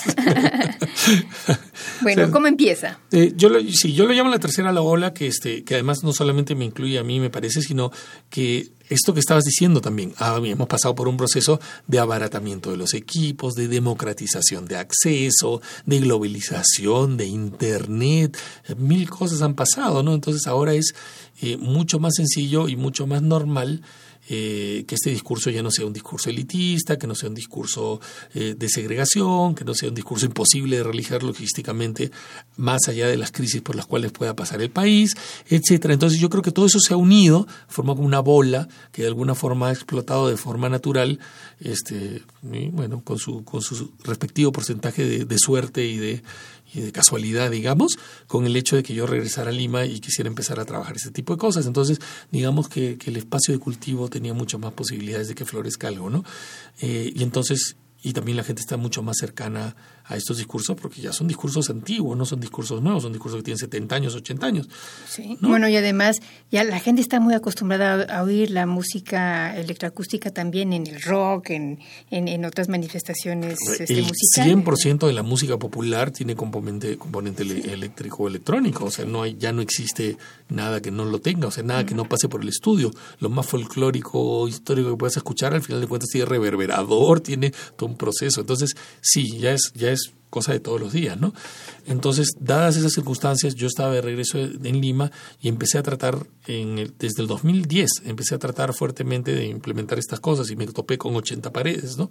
bueno. 2.02 2.30
¿cómo 2.30 2.46
empieza? 2.46 2.98
Eh, 3.12 3.32
yo 3.36 3.48
lo, 3.48 3.60
sí, 3.60 3.92
yo 3.92 4.06
lo 4.06 4.12
llamo 4.12 4.30
la 4.30 4.38
tercera 4.38 4.72
la 4.72 4.82
ola, 4.82 5.14
que 5.14 5.26
este, 5.26 5.64
que 5.64 5.74
además 5.74 6.02
no 6.02 6.12
solamente 6.12 6.54
me 6.54 6.64
incluye 6.64 6.98
a 6.98 7.04
mí, 7.04 7.20
me 7.20 7.30
parece, 7.30 7.62
sino 7.62 7.90
que 8.30 8.70
esto 8.88 9.14
que 9.14 9.20
estabas 9.20 9.44
diciendo 9.44 9.80
también, 9.80 10.14
ah, 10.18 10.40
hemos 10.42 10.68
pasado 10.68 10.94
por 10.94 11.08
un 11.08 11.16
proceso 11.16 11.60
de 11.86 11.98
abaratamiento 11.98 12.70
de 12.70 12.76
los 12.76 12.94
equipos, 12.94 13.54
de 13.54 13.68
democratización 13.68 14.66
de 14.66 14.76
acceso, 14.76 15.60
de 15.86 16.00
globalización, 16.00 17.16
de 17.16 17.26
internet, 17.26 18.36
eh, 18.68 18.74
mil 18.76 19.08
cosas 19.10 19.42
han 19.42 19.54
pasado, 19.54 20.02
¿no? 20.02 20.14
Entonces 20.14 20.46
ahora 20.46 20.74
es 20.74 20.94
eh, 21.42 21.56
mucho 21.56 21.98
más 21.98 22.14
sencillo 22.14 22.68
y 22.68 22.76
mucho 22.76 23.06
más 23.06 23.22
normal 23.22 23.82
eh, 24.28 24.84
que 24.86 24.94
este 24.94 25.10
discurso 25.10 25.50
ya 25.50 25.62
no 25.62 25.70
sea 25.70 25.86
un 25.86 25.92
discurso 25.92 26.30
elitista, 26.30 26.98
que 26.98 27.06
no 27.06 27.14
sea 27.14 27.28
un 27.28 27.34
discurso 27.34 28.00
eh, 28.34 28.54
de 28.58 28.68
segregación, 28.68 29.54
que 29.54 29.64
no 29.64 29.74
sea 29.74 29.88
un 29.88 29.94
discurso 29.94 30.26
imposible 30.26 30.78
de 30.78 30.82
realizar 30.82 31.22
logísticamente 31.22 32.10
más 32.56 32.88
allá 32.88 33.06
de 33.06 33.16
las 33.16 33.30
crisis 33.30 33.62
por 33.62 33.76
las 33.76 33.86
cuales 33.86 34.12
pueda 34.12 34.34
pasar 34.34 34.60
el 34.62 34.70
país, 34.70 35.14
etcétera. 35.48 35.94
Entonces 35.94 36.20
yo 36.20 36.28
creo 36.28 36.42
que 36.42 36.52
todo 36.52 36.66
eso 36.66 36.80
se 36.80 36.94
ha 36.94 36.96
unido, 36.96 37.46
forma 37.68 37.94
como 37.94 38.06
una 38.06 38.20
bola 38.20 38.68
que 38.92 39.02
de 39.02 39.08
alguna 39.08 39.34
forma 39.34 39.68
ha 39.68 39.72
explotado 39.72 40.28
de 40.28 40.36
forma 40.36 40.68
natural, 40.68 41.20
este, 41.60 42.22
y 42.52 42.68
bueno, 42.68 43.02
con 43.04 43.18
su, 43.18 43.44
con 43.44 43.62
su 43.62 43.92
respectivo 44.04 44.52
porcentaje 44.52 45.04
de, 45.04 45.24
de 45.24 45.38
suerte 45.38 45.86
y 45.86 45.96
de, 45.96 46.22
y 46.76 46.82
de 46.82 46.92
casualidad, 46.92 47.50
digamos, 47.50 47.98
con 48.26 48.44
el 48.46 48.54
hecho 48.54 48.76
de 48.76 48.82
que 48.82 48.94
yo 48.94 49.06
regresara 49.06 49.50
a 49.50 49.52
Lima 49.52 49.86
y 49.86 50.00
quisiera 50.00 50.28
empezar 50.28 50.60
a 50.60 50.64
trabajar 50.64 50.96
ese 50.96 51.10
tipo 51.10 51.32
de 51.34 51.38
cosas. 51.38 51.66
Entonces, 51.66 52.00
digamos 52.30 52.68
que, 52.68 52.98
que 52.98 53.10
el 53.10 53.16
espacio 53.16 53.54
de 53.54 53.60
cultivo 53.60 54.08
tenía 54.08 54.34
mucho 54.34 54.58
más 54.58 54.72
posibilidades 54.72 55.28
de 55.28 55.34
que 55.34 55.44
florezca 55.44 55.88
algo, 55.88 56.10
¿no? 56.10 56.24
Eh, 56.80 57.12
y 57.14 57.22
entonces, 57.22 57.76
y 58.02 58.12
también 58.12 58.36
la 58.36 58.44
gente 58.44 58.60
está 58.60 58.76
mucho 58.76 59.02
más 59.02 59.16
cercana 59.18 59.74
a 60.08 60.16
estos 60.16 60.38
discursos 60.38 60.76
porque 60.80 61.00
ya 61.00 61.12
son 61.12 61.26
discursos 61.26 61.68
antiguos, 61.70 62.16
no 62.16 62.24
son 62.24 62.40
discursos 62.40 62.80
nuevos, 62.82 63.02
son 63.02 63.12
discursos 63.12 63.40
que 63.40 63.44
tienen 63.44 63.58
70 63.58 63.94
años, 63.94 64.14
80 64.14 64.46
años. 64.46 64.68
Sí. 65.08 65.36
Bueno, 65.40 65.68
y 65.68 65.76
además 65.76 66.20
ya 66.50 66.64
la 66.64 66.78
gente 66.78 67.02
está 67.02 67.20
muy 67.20 67.34
acostumbrada 67.34 68.04
a 68.04 68.22
oír 68.22 68.50
la 68.50 68.66
música 68.66 69.56
electroacústica 69.56 70.30
también 70.30 70.72
en 70.72 70.86
el 70.86 71.02
rock, 71.02 71.50
en, 71.50 71.80
en, 72.10 72.28
en 72.28 72.44
otras 72.44 72.68
manifestaciones 72.68 73.58
este, 73.78 73.92
el 73.92 74.02
musicales. 74.02 74.56
100% 74.56 75.06
de 75.06 75.12
la 75.12 75.22
música 75.22 75.58
popular 75.58 76.10
tiene 76.10 76.36
componente, 76.36 76.96
componente 76.96 77.42
eléctrico 77.42 78.24
o 78.24 78.28
electrónico, 78.28 78.84
o 78.84 78.90
sea, 78.90 79.04
no 79.04 79.22
hay, 79.22 79.36
ya 79.38 79.52
no 79.52 79.62
existe 79.62 80.16
nada 80.48 80.80
que 80.80 80.90
no 80.90 81.04
lo 81.04 81.20
tenga, 81.20 81.48
o 81.48 81.50
sea, 81.50 81.64
nada 81.64 81.84
que 81.84 81.94
no 81.94 82.08
pase 82.08 82.28
por 82.28 82.42
el 82.42 82.48
estudio. 82.48 82.90
Lo 83.20 83.28
más 83.28 83.46
folclórico, 83.46 84.46
histórico 84.46 84.90
que 84.90 84.96
puedas 84.96 85.16
escuchar, 85.16 85.54
al 85.54 85.62
final 85.62 85.80
de 85.80 85.86
cuentas 85.86 86.10
tiene 86.10 86.26
reverberador, 86.26 87.20
tiene 87.20 87.52
todo 87.76 87.88
un 87.88 87.96
proceso. 87.96 88.40
Entonces, 88.40 88.76
sí, 89.00 89.38
ya 89.38 89.52
es, 89.52 89.72
ya 89.74 89.90
es 89.96 90.12
cosa 90.30 90.52
de 90.52 90.60
todos 90.60 90.80
los 90.80 90.92
días, 90.92 91.18
¿no? 91.18 91.32
Entonces, 91.86 92.28
dadas 92.40 92.76
esas 92.76 92.92
circunstancias, 92.92 93.54
yo 93.54 93.66
estaba 93.68 93.92
de 93.94 94.02
regreso 94.02 94.38
en 94.38 94.80
Lima 94.80 95.10
y 95.40 95.48
empecé 95.48 95.78
a 95.78 95.82
tratar, 95.82 96.26
en 96.46 96.78
el- 96.78 96.92
desde 96.98 97.22
el 97.22 97.28
2010, 97.28 98.02
empecé 98.04 98.34
a 98.34 98.38
tratar 98.38 98.74
fuertemente 98.74 99.34
de 99.34 99.46
implementar 99.46 99.98
estas 99.98 100.20
cosas 100.20 100.50
y 100.50 100.56
me 100.56 100.66
topé 100.66 100.98
con 100.98 101.14
80 101.16 101.52
paredes, 101.52 101.96
¿no? 101.96 102.10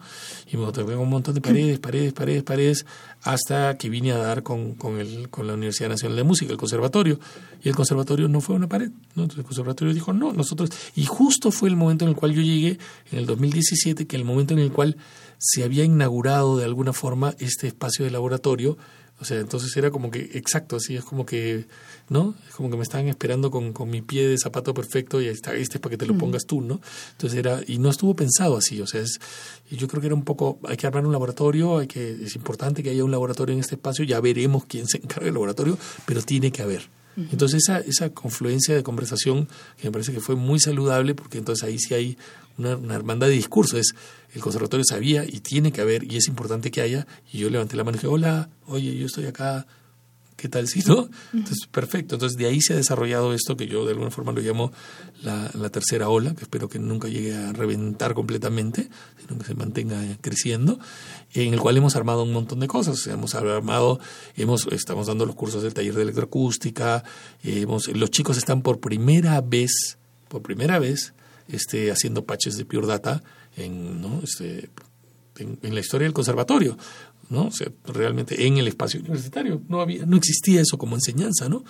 Y 0.51 0.57
me 0.57 0.65
topé 0.71 0.93
con 0.93 0.99
un 0.99 1.09
montón 1.09 1.35
de 1.35 1.41
paredes, 1.41 1.77
paredes, 1.79 2.13
paredes, 2.13 2.43
paredes, 2.43 2.85
hasta 3.25 3.75
que 3.75 3.89
vine 3.89 4.11
a 4.11 4.17
dar 4.17 4.43
con, 4.43 4.75
con, 4.75 4.99
el, 4.99 5.29
con 5.29 5.47
la 5.47 5.55
Universidad 5.55 5.89
Nacional 5.89 6.15
de 6.15 6.23
Música, 6.23 6.51
el 6.51 6.59
conservatorio. 6.59 7.19
Y 7.63 7.69
el 7.69 7.75
conservatorio 7.75 8.27
no 8.27 8.39
fue 8.39 8.55
una 8.55 8.69
pared, 8.69 8.91
¿no? 9.15 9.23
El 9.23 9.43
conservatorio 9.43 9.95
dijo, 9.95 10.13
no, 10.13 10.31
nosotros... 10.31 10.69
Y 10.95 11.05
justo 11.05 11.51
fue 11.51 11.69
el 11.69 11.75
momento 11.75 12.05
en 12.05 12.09
el 12.09 12.15
cual 12.15 12.33
yo 12.33 12.43
llegué, 12.43 12.77
en 13.11 13.17
el 13.17 13.25
2017, 13.25 14.05
que 14.05 14.15
el 14.15 14.25
momento 14.25 14.53
en 14.53 14.59
el 14.59 14.71
cual 14.71 14.95
se 15.39 15.63
había 15.63 15.83
inaugurado 15.83 16.57
de 16.57 16.65
alguna 16.65 16.93
forma 16.93 17.33
este 17.39 17.65
espacio 17.67 18.05
de 18.05 18.11
laboratorio. 18.11 18.77
O 19.19 19.23
sea, 19.23 19.39
entonces 19.39 19.75
era 19.77 19.91
como 19.91 20.11
que, 20.11 20.31
exacto, 20.33 20.75
así 20.75 20.95
es 20.95 21.05
como 21.05 21.25
que, 21.25 21.67
¿no? 22.09 22.35
Es 22.49 22.55
como 22.55 22.69
que 22.69 22.75
me 22.75 22.83
estaban 22.83 23.07
esperando 23.07 23.49
con, 23.49 23.71
con 23.71 23.89
mi 23.89 24.01
pie 24.01 24.27
de 24.27 24.37
zapato 24.37 24.73
perfecto 24.73 25.21
y 25.21 25.27
ahí 25.27 25.33
está, 25.33 25.55
este 25.55 25.77
es 25.77 25.81
para 25.81 25.91
que 25.91 25.97
te 25.97 26.05
lo 26.05 26.17
pongas 26.17 26.45
tú, 26.45 26.59
¿no? 26.59 26.81
Entonces 27.11 27.39
era, 27.39 27.61
y 27.65 27.77
no 27.77 27.89
estuvo 27.89 28.13
pensado 28.13 28.57
así, 28.57 28.81
o 28.81 28.87
sea, 28.87 29.01
es, 29.01 29.19
y 29.71 29.77
yo 29.77 29.87
creo 29.87 30.01
que 30.01 30.07
era 30.07 30.15
un 30.15 30.25
poco, 30.25 30.59
hay 30.67 30.75
que 30.75 30.85
armar 30.85 31.05
un 31.05 31.13
laboratorio, 31.13 31.77
hay 31.77 31.87
que, 31.87 32.11
es 32.11 32.35
importante 32.35 32.83
que 32.83 32.89
haya 32.89 33.05
un 33.05 33.11
laboratorio 33.11 33.53
en 33.53 33.61
este 33.61 33.75
espacio, 33.75 34.03
ya 34.03 34.19
veremos 34.19 34.65
quién 34.65 34.85
se 34.85 34.97
encarga 34.97 35.25
del 35.25 35.33
laboratorio, 35.33 35.77
pero 36.05 36.21
tiene 36.21 36.51
que 36.51 36.61
haber. 36.61 36.89
Entonces 37.17 37.63
esa, 37.63 37.79
esa 37.79 38.09
confluencia 38.09 38.75
de 38.75 38.83
conversación 38.83 39.47
que 39.77 39.87
me 39.87 39.91
parece 39.93 40.11
que 40.11 40.19
fue 40.19 40.35
muy 40.35 40.59
saludable 40.59 41.15
porque 41.15 41.37
entonces 41.37 41.63
ahí 41.63 41.79
sí 41.79 41.93
hay 41.93 42.17
una, 42.57 42.75
una 42.75 42.95
hermandad 42.95 43.27
de 43.27 43.33
discurso. 43.33 43.77
Es 43.77 43.95
el 44.35 44.41
conservatorio 44.41 44.83
sabía 44.83 45.23
y 45.25 45.39
tiene 45.39 45.71
que 45.71 45.81
haber 45.81 46.11
y 46.11 46.17
es 46.17 46.27
importante 46.27 46.69
que 46.69 46.81
haya. 46.81 47.07
Y 47.31 47.39
yo 47.39 47.49
levanté 47.49 47.77
la 47.77 47.85
mano 47.85 47.95
y 47.95 47.99
dije, 47.99 48.07
hola, 48.07 48.49
oye, 48.67 48.95
yo 48.97 49.05
estoy 49.05 49.25
acá, 49.27 49.65
¿qué 50.35 50.49
tal 50.49 50.67
si 50.67 50.81
no? 50.81 51.09
Entonces, 51.33 51.67
perfecto. 51.71 52.15
Entonces 52.15 52.37
de 52.37 52.45
ahí 52.45 52.59
se 52.59 52.73
ha 52.73 52.75
desarrollado 52.75 53.33
esto 53.33 53.55
que 53.55 53.65
yo 53.65 53.85
de 53.85 53.91
alguna 53.93 54.11
forma 54.11 54.33
lo 54.33 54.41
llamo 54.41 54.73
la, 55.23 55.49
la 55.53 55.69
tercera 55.69 56.09
ola, 56.09 56.35
que 56.35 56.43
espero 56.43 56.67
que 56.67 56.79
nunca 56.79 57.07
llegue 57.07 57.33
a 57.33 57.53
reventar 57.53 58.13
completamente, 58.13 58.89
sino 59.25 59.39
que 59.39 59.45
se 59.45 59.55
mantenga 59.55 60.03
creciendo, 60.19 60.79
en 61.33 61.53
el 61.53 61.61
cual 61.61 61.77
hemos 61.77 61.95
armado 61.95 62.23
un 62.23 62.33
montón 62.33 62.59
de 62.59 62.67
cosas. 62.67 62.95
O 62.95 63.01
sea, 63.01 63.13
hemos 63.13 63.35
armado, 63.35 64.01
hemos, 64.35 64.67
estamos 64.67 65.07
dando 65.07 65.25
los 65.25 65.35
cursos 65.35 65.63
del 65.63 65.73
taller 65.73 65.93
de 65.93 66.01
electroacústica, 66.01 67.05
hemos, 67.41 67.87
los 67.87 68.11
chicos 68.11 68.37
están 68.37 68.63
por 68.63 68.81
primera 68.81 69.39
vez, 69.39 69.97
por 70.27 70.41
primera 70.41 70.77
vez, 70.77 71.13
este, 71.47 71.89
haciendo 71.89 72.25
patches 72.25 72.57
de 72.57 72.65
Pure 72.65 72.87
Data 72.87 73.23
en, 73.57 74.01
¿no? 74.01 74.21
este, 74.23 74.69
en, 75.37 75.73
la 75.73 75.79
historia 75.79 76.05
del 76.05 76.13
conservatorio. 76.13 76.77
¿no? 77.29 77.47
O 77.47 77.51
sea, 77.51 77.67
realmente 77.85 78.45
en 78.45 78.57
el 78.57 78.67
espacio 78.67 78.99
universitario 78.99 79.61
no 79.67 79.81
había, 79.81 80.05
no 80.05 80.17
existía 80.17 80.61
eso 80.61 80.77
como 80.77 80.95
enseñanza, 80.95 81.49
¿no? 81.49 81.63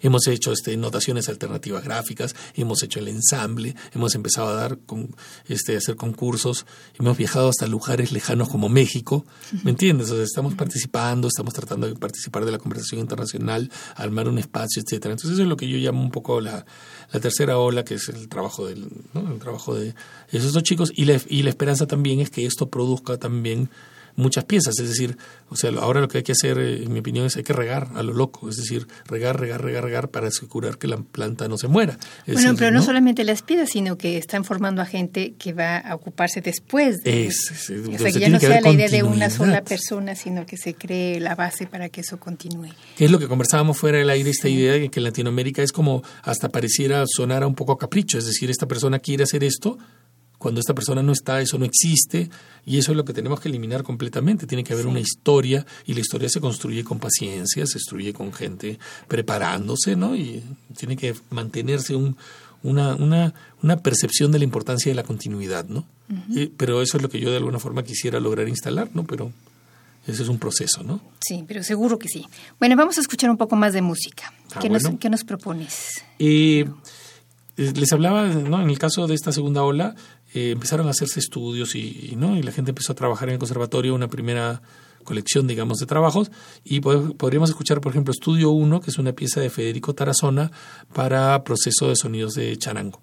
Hemos 0.00 0.26
hecho 0.26 0.52
este, 0.52 0.76
notaciones 0.76 1.28
alternativas 1.28 1.84
gráficas, 1.84 2.34
hemos 2.54 2.82
hecho 2.82 2.98
el 2.98 3.08
ensamble, 3.08 3.74
hemos 3.92 4.14
empezado 4.14 4.48
a 4.48 4.54
dar 4.54 4.78
con, 4.78 5.14
este, 5.48 5.76
hacer 5.76 5.96
concursos, 5.96 6.66
hemos 6.98 7.16
viajado 7.16 7.48
hasta 7.48 7.66
lugares 7.66 8.12
lejanos 8.12 8.48
como 8.48 8.68
México, 8.68 9.24
¿me 9.62 9.70
entiendes? 9.70 10.10
O 10.10 10.16
sea, 10.16 10.24
estamos 10.24 10.54
participando, 10.54 11.28
estamos 11.28 11.54
tratando 11.54 11.86
de 11.86 11.94
participar 11.94 12.44
de 12.44 12.52
la 12.52 12.58
conversación 12.58 13.00
internacional, 13.00 13.70
armar 13.96 14.28
un 14.28 14.38
espacio, 14.38 14.82
etcétera. 14.82 15.12
Entonces 15.12 15.32
eso 15.32 15.42
es 15.42 15.48
lo 15.48 15.56
que 15.56 15.68
yo 15.68 15.78
llamo 15.78 16.02
un 16.02 16.10
poco 16.10 16.40
la, 16.40 16.64
la 17.12 17.20
tercera 17.20 17.58
ola, 17.58 17.84
que 17.84 17.94
es 17.94 18.08
el 18.08 18.28
trabajo 18.28 18.66
del, 18.66 18.88
¿no? 19.12 19.32
el 19.32 19.38
trabajo 19.38 19.74
de 19.74 19.94
esos 20.30 20.52
dos 20.52 20.62
chicos, 20.62 20.92
y 20.94 21.04
la, 21.04 21.20
y 21.28 21.42
la 21.42 21.50
esperanza 21.50 21.86
también 21.86 22.20
es 22.20 22.30
que 22.30 22.46
esto 22.46 22.68
produzca 22.68 23.18
también 23.18 23.70
muchas 24.16 24.44
piezas, 24.44 24.78
es 24.78 24.88
decir, 24.88 25.16
o 25.48 25.56
sea, 25.56 25.70
ahora 25.80 26.00
lo 26.00 26.08
que 26.08 26.18
hay 26.18 26.24
que 26.24 26.32
hacer, 26.32 26.58
en 26.58 26.92
mi 26.92 27.00
opinión, 27.00 27.26
es 27.26 27.36
hay 27.36 27.42
que 27.42 27.52
regar 27.52 27.88
a 27.94 28.02
lo 28.02 28.12
loco, 28.12 28.48
es 28.48 28.56
decir, 28.56 28.86
regar, 29.06 29.38
regar, 29.38 29.62
regar, 29.62 29.84
regar 29.84 30.08
para 30.10 30.28
asegurar 30.28 30.78
que 30.78 30.88
la 30.88 30.98
planta 30.98 31.48
no 31.48 31.58
se 31.58 31.68
muera. 31.68 31.98
Es 32.26 32.34
bueno, 32.34 32.50
decir, 32.50 32.58
pero 32.58 32.70
no, 32.70 32.82
solamente 32.82 33.24
las 33.24 33.42
piezas, 33.42 33.70
sino 33.70 33.98
que 33.98 34.16
están 34.16 34.44
formando 34.44 34.82
a 34.82 34.86
gente 34.86 35.34
que 35.38 35.52
va 35.52 35.78
a 35.78 35.94
ocuparse 35.94 36.40
después. 36.40 37.02
De, 37.02 37.26
Es, 37.26 37.50
es, 37.50 37.70
o 37.70 37.98
sea, 37.98 38.12
que 38.12 38.20
ya 38.20 38.28
no 38.28 38.38
que 38.38 38.46
sea 38.46 38.60
la 38.60 38.70
idea 38.70 38.88
de 38.88 39.02
una 39.02 39.30
sola 39.30 39.62
persona, 39.62 40.14
sino 40.14 40.46
que 40.46 40.56
se 40.56 40.74
cree 40.74 41.20
la 41.20 41.34
base 41.34 41.66
para 41.66 41.88
que 41.88 42.00
eso 42.00 42.18
continúe. 42.18 42.68
es 42.98 43.10
lo 43.10 43.18
que 43.18 43.28
conversábamos 43.28 43.78
fuera 43.78 43.98
del 43.98 44.10
aire, 44.10 44.30
esta 44.30 44.48
idea 44.48 44.72
de 44.72 44.88
que 44.88 45.00
en 45.00 45.04
Latinoamérica 45.04 45.62
es 45.62 45.72
como 45.72 46.02
hasta 46.22 46.48
pareciera 46.48 47.04
sonar 47.06 47.42
a 47.42 47.46
un 47.46 47.54
poco 47.54 47.72
a 47.72 47.78
capricho, 47.78 48.18
es 48.18 48.26
decir, 48.26 48.50
esta 48.50 48.66
persona 48.66 48.98
quiere 48.98 49.24
hacer 49.24 49.44
esto, 49.44 49.78
cuando 50.44 50.60
esta 50.60 50.74
persona 50.74 51.02
no 51.02 51.12
está, 51.12 51.40
eso 51.40 51.56
no 51.56 51.64
existe, 51.64 52.28
y 52.66 52.76
eso 52.76 52.92
es 52.92 52.98
lo 52.98 53.06
que 53.06 53.14
tenemos 53.14 53.40
que 53.40 53.48
eliminar 53.48 53.82
completamente. 53.82 54.46
Tiene 54.46 54.62
que 54.62 54.74
haber 54.74 54.86
una 54.86 55.00
historia, 55.00 55.64
y 55.86 55.94
la 55.94 56.00
historia 56.00 56.28
se 56.28 56.38
construye 56.38 56.84
con 56.84 56.98
paciencia, 56.98 57.64
se 57.64 57.78
construye 57.78 58.12
con 58.12 58.30
gente 58.30 58.78
preparándose, 59.08 59.96
¿no? 59.96 60.14
Y 60.14 60.44
tiene 60.76 60.98
que 60.98 61.14
mantenerse 61.30 61.96
un, 61.96 62.18
una, 62.62 62.94
una, 62.94 63.32
una 63.62 63.78
percepción 63.78 64.32
de 64.32 64.38
la 64.38 64.44
importancia 64.44 64.92
de 64.92 64.96
la 64.96 65.02
continuidad, 65.02 65.64
¿no? 65.66 65.86
Eh, 66.36 66.52
pero 66.54 66.82
eso 66.82 66.98
es 66.98 67.02
lo 67.02 67.08
que 67.08 67.20
yo 67.20 67.30
de 67.30 67.38
alguna 67.38 67.58
forma 67.58 67.82
quisiera 67.82 68.20
lograr 68.20 68.46
instalar, 68.46 68.90
¿no? 68.92 69.04
Pero 69.04 69.32
ese 70.06 70.24
es 70.24 70.28
un 70.28 70.38
proceso, 70.38 70.82
¿no? 70.82 71.00
Sí, 71.26 71.42
pero 71.48 71.62
seguro 71.62 71.98
que 71.98 72.08
sí. 72.08 72.26
Bueno, 72.58 72.76
vamos 72.76 72.98
a 72.98 73.00
escuchar 73.00 73.30
un 73.30 73.38
poco 73.38 73.56
más 73.56 73.72
de 73.72 73.80
música. 73.80 74.30
Ah, 74.54 74.58
¿Qué, 74.60 74.68
bueno. 74.68 74.90
nos, 74.90 75.00
¿Qué 75.00 75.08
nos 75.08 75.24
propones? 75.24 76.04
Eh, 76.18 76.66
les 77.56 77.92
hablaba, 77.92 78.26
¿no? 78.26 78.60
En 78.60 78.68
el 78.68 78.78
caso 78.78 79.06
de 79.06 79.14
esta 79.14 79.32
segunda 79.32 79.62
ola, 79.62 79.94
eh, 80.34 80.50
empezaron 80.50 80.86
a 80.88 80.90
hacerse 80.90 81.20
estudios 81.20 81.74
y, 81.74 82.14
¿no? 82.18 82.36
y 82.36 82.42
la 82.42 82.52
gente 82.52 82.72
empezó 82.72 82.92
a 82.92 82.96
trabajar 82.96 83.28
en 83.28 83.34
el 83.34 83.38
conservatorio 83.38 83.94
una 83.94 84.08
primera 84.08 84.60
colección, 85.04 85.46
digamos, 85.46 85.78
de 85.78 85.86
trabajos 85.86 86.30
y 86.64 86.80
pod- 86.80 87.16
podríamos 87.16 87.50
escuchar, 87.50 87.80
por 87.80 87.92
ejemplo, 87.92 88.12
Estudio 88.12 88.50
1, 88.50 88.80
que 88.80 88.90
es 88.90 88.98
una 88.98 89.12
pieza 89.12 89.40
de 89.40 89.50
Federico 89.50 89.94
Tarazona 89.94 90.50
para 90.94 91.44
proceso 91.44 91.88
de 91.88 91.96
sonidos 91.96 92.34
de 92.34 92.56
charango. 92.56 93.02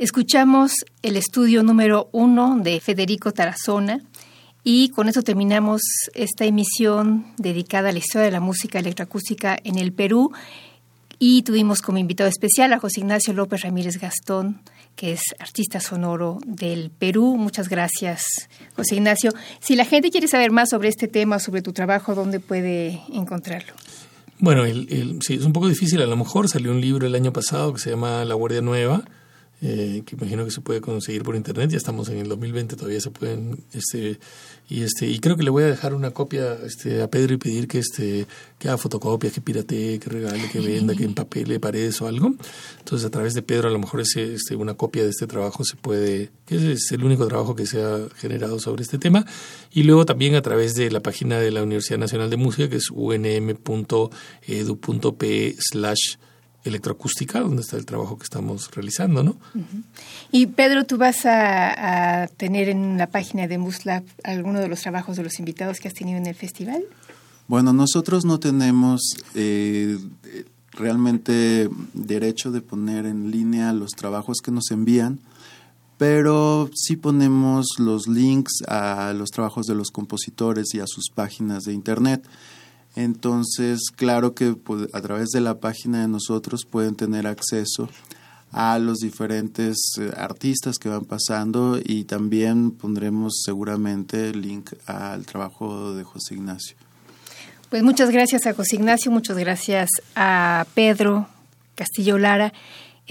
Escuchamos 0.00 0.72
el 1.02 1.18
estudio 1.18 1.62
número 1.62 2.08
uno 2.12 2.56
de 2.58 2.80
Federico 2.80 3.32
Tarazona 3.32 4.00
y 4.64 4.88
con 4.88 5.10
eso 5.10 5.20
terminamos 5.20 5.82
esta 6.14 6.46
emisión 6.46 7.26
dedicada 7.36 7.90
a 7.90 7.92
la 7.92 7.98
historia 7.98 8.24
de 8.24 8.30
la 8.30 8.40
música 8.40 8.78
electroacústica 8.78 9.58
en 9.62 9.76
el 9.76 9.92
Perú 9.92 10.32
y 11.18 11.42
tuvimos 11.42 11.82
como 11.82 11.98
invitado 11.98 12.30
especial 12.30 12.72
a 12.72 12.78
José 12.78 13.00
Ignacio 13.00 13.34
López 13.34 13.60
Ramírez 13.60 13.98
Gastón, 13.98 14.62
que 14.96 15.12
es 15.12 15.20
artista 15.38 15.80
sonoro 15.80 16.38
del 16.46 16.88
Perú. 16.88 17.36
Muchas 17.36 17.68
gracias, 17.68 18.22
José 18.76 18.94
Ignacio. 18.94 19.32
Si 19.60 19.76
la 19.76 19.84
gente 19.84 20.10
quiere 20.10 20.28
saber 20.28 20.50
más 20.50 20.70
sobre 20.70 20.88
este 20.88 21.08
tema, 21.08 21.38
sobre 21.40 21.60
tu 21.60 21.74
trabajo, 21.74 22.14
¿dónde 22.14 22.40
puede 22.40 23.02
encontrarlo? 23.12 23.74
Bueno, 24.38 24.64
sí, 25.20 25.34
es 25.34 25.44
un 25.44 25.52
poco 25.52 25.68
difícil. 25.68 26.00
A 26.00 26.06
lo 26.06 26.16
mejor 26.16 26.48
salió 26.48 26.70
un 26.70 26.80
libro 26.80 27.06
el 27.06 27.14
año 27.14 27.34
pasado 27.34 27.74
que 27.74 27.80
se 27.80 27.90
llama 27.90 28.24
La 28.24 28.34
Guardia 28.34 28.62
Nueva, 28.62 29.04
eh, 29.62 30.02
que 30.06 30.16
imagino 30.16 30.44
que 30.44 30.50
se 30.50 30.62
puede 30.62 30.80
conseguir 30.80 31.22
por 31.22 31.36
internet. 31.36 31.70
Ya 31.70 31.76
estamos 31.76 32.08
en 32.08 32.18
el 32.18 32.28
2020, 32.28 32.76
todavía 32.76 33.00
se 33.00 33.10
pueden. 33.10 33.62
Este, 33.72 34.18
y 34.68 34.82
este 34.82 35.06
y 35.06 35.18
creo 35.18 35.36
que 35.36 35.42
le 35.42 35.50
voy 35.50 35.64
a 35.64 35.66
dejar 35.66 35.92
una 35.92 36.12
copia 36.12 36.54
este, 36.64 37.02
a 37.02 37.10
Pedro 37.10 37.34
y 37.34 37.36
pedir 37.36 37.68
que 37.68 37.78
este 37.78 38.26
que 38.58 38.68
haga 38.68 38.78
fotocopias, 38.78 39.32
que 39.32 39.40
piratee, 39.40 39.98
que 39.98 40.08
regale, 40.08 40.48
que 40.50 40.60
venda, 40.60 40.94
que 40.94 41.04
empapele 41.04 41.60
paredes 41.60 42.00
o 42.00 42.06
algo. 42.06 42.34
Entonces, 42.78 43.06
a 43.06 43.10
través 43.10 43.34
de 43.34 43.42
Pedro, 43.42 43.68
a 43.68 43.70
lo 43.70 43.78
mejor 43.78 44.00
ese, 44.00 44.34
este, 44.34 44.56
una 44.56 44.74
copia 44.74 45.02
de 45.02 45.10
este 45.10 45.26
trabajo 45.26 45.62
se 45.64 45.76
puede. 45.76 46.30
que 46.46 46.72
es 46.72 46.90
el 46.92 47.04
único 47.04 47.26
trabajo 47.26 47.54
que 47.54 47.66
se 47.66 47.82
ha 47.82 48.08
generado 48.16 48.58
sobre 48.60 48.82
este 48.82 48.98
tema. 48.98 49.26
Y 49.72 49.82
luego 49.82 50.06
también 50.06 50.34
a 50.36 50.42
través 50.42 50.74
de 50.74 50.90
la 50.90 51.00
página 51.00 51.38
de 51.38 51.50
la 51.50 51.62
Universidad 51.62 51.98
Nacional 51.98 52.30
de 52.30 52.36
Música, 52.36 52.70
que 52.70 52.76
es 52.76 52.90
unm.edu.pe 52.90 53.50
slash 55.58 56.16
electroacústica, 56.64 57.40
donde 57.40 57.62
está 57.62 57.76
el 57.76 57.86
trabajo 57.86 58.18
que 58.18 58.24
estamos 58.24 58.70
realizando, 58.72 59.22
¿no? 59.22 59.36
Y 60.30 60.46
Pedro, 60.46 60.84
¿tú 60.84 60.98
vas 60.98 61.24
a, 61.24 62.28
tener 62.36 62.68
en 62.68 62.98
la 62.98 63.06
página 63.06 63.46
de 63.48 63.58
MUSLAB 63.58 64.04
alguno 64.24 64.60
de 64.60 64.68
los 64.68 64.80
trabajos 64.80 65.16
de 65.16 65.22
los 65.22 65.38
invitados 65.38 65.80
que 65.80 65.88
has 65.88 65.94
tenido 65.94 66.18
en 66.18 66.26
el 66.26 66.34
festival? 66.34 66.82
Bueno, 67.48 67.72
nosotros 67.72 68.24
no 68.24 68.38
tenemos 68.38 69.00
eh, 69.34 69.98
realmente 70.72 71.68
derecho 71.94 72.52
de 72.52 72.60
poner 72.60 73.06
en 73.06 73.30
línea 73.30 73.72
los 73.72 73.92
trabajos 73.92 74.38
que 74.42 74.52
nos 74.52 74.70
envían, 74.70 75.18
pero 75.98 76.70
sí 76.74 76.96
ponemos 76.96 77.66
los 77.78 78.06
links 78.06 78.62
a 78.68 79.12
los 79.14 79.30
trabajos 79.30 79.66
de 79.66 79.74
los 79.74 79.90
compositores 79.90 80.74
y 80.74 80.80
a 80.80 80.86
sus 80.86 81.10
páginas 81.10 81.64
de 81.64 81.72
internet. 81.72 82.22
Entonces, 82.96 83.90
claro 83.94 84.34
que 84.34 84.54
pues, 84.54 84.88
a 84.92 85.00
través 85.00 85.28
de 85.30 85.40
la 85.40 85.60
página 85.60 86.00
de 86.02 86.08
nosotros 86.08 86.66
pueden 86.68 86.96
tener 86.96 87.26
acceso 87.26 87.88
a 88.52 88.78
los 88.78 88.98
diferentes 88.98 89.76
eh, 90.00 90.10
artistas 90.16 90.78
que 90.78 90.88
van 90.88 91.04
pasando 91.04 91.78
y 91.82 92.04
también 92.04 92.72
pondremos 92.72 93.42
seguramente 93.44 94.30
el 94.30 94.42
link 94.42 94.72
al 94.86 95.24
trabajo 95.24 95.94
de 95.94 96.02
José 96.02 96.34
Ignacio. 96.34 96.76
Pues 97.68 97.84
muchas 97.84 98.10
gracias 98.10 98.46
a 98.46 98.54
José 98.54 98.76
Ignacio, 98.76 99.12
muchas 99.12 99.38
gracias 99.38 99.88
a 100.16 100.66
Pedro 100.74 101.28
Castillo 101.76 102.18
Lara. 102.18 102.52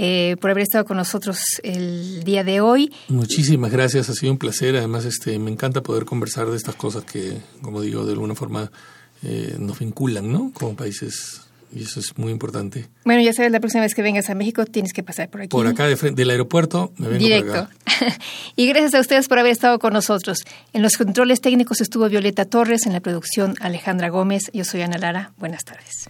Eh, 0.02 0.38
por 0.40 0.50
haber 0.52 0.64
estado 0.64 0.86
con 0.86 0.96
nosotros 0.96 1.42
el 1.62 2.24
día 2.24 2.46
de 2.46 2.62
hoy. 2.62 2.90
Muchísimas 3.10 3.70
gracias, 3.70 4.10
ha 4.10 4.14
sido 4.14 4.32
un 4.32 4.38
placer. 4.38 4.78
Además, 4.78 5.04
este, 5.04 5.38
me 5.40 5.52
encanta 5.52 5.84
poder 5.84 6.06
conversar 6.06 6.50
de 6.50 6.56
estas 6.56 6.76
cosas 6.76 7.04
que, 7.04 7.42
como 7.62 7.82
digo, 7.82 8.06
de 8.06 8.14
alguna 8.14 8.34
forma 8.34 8.72
eh, 9.24 9.55
nos 9.59 9.80
vinculan, 9.80 10.32
¿no? 10.32 10.51
Como 10.53 10.76
países. 10.76 11.41
Y 11.72 11.84
eso 11.84 11.99
es 11.99 12.17
muy 12.17 12.32
importante. 12.32 12.89
Bueno, 13.05 13.22
ya 13.22 13.32
sabes, 13.32 13.51
la 13.51 13.59
próxima 13.59 13.84
vez 13.84 13.93
que 13.93 14.01
vengas 14.01 14.30
a 14.30 14.36
México 14.36 14.65
tienes 14.65 14.91
que 14.91 15.03
pasar 15.03 15.30
por 15.30 15.41
aquí. 15.41 15.49
Por 15.49 15.67
acá, 15.67 15.86
del 15.86 16.30
aeropuerto, 16.30 16.91
me 16.97 17.07
vengo 17.09 17.24
Directo. 17.24 17.67
y 18.55 18.67
gracias 18.67 18.95
a 18.95 18.99
ustedes 18.99 19.28
por 19.28 19.38
haber 19.38 19.51
estado 19.51 19.78
con 19.78 19.93
nosotros. 19.93 20.39
En 20.74 20.82
los 20.82 20.97
controles 20.97 21.41
técnicos 21.41 21.80
estuvo 21.80 22.09
Violeta 22.09 22.45
Torres, 22.45 22.88
en 22.88 22.93
la 22.93 23.01
producción 23.01 23.53
Alejandra 23.59 24.09
Gómez. 24.09 24.49
Yo 24.51 24.65
soy 24.65 24.82
Ana 24.82 24.97
Lara. 24.97 25.32
Buenas 25.38 25.63
tardes. 25.63 26.09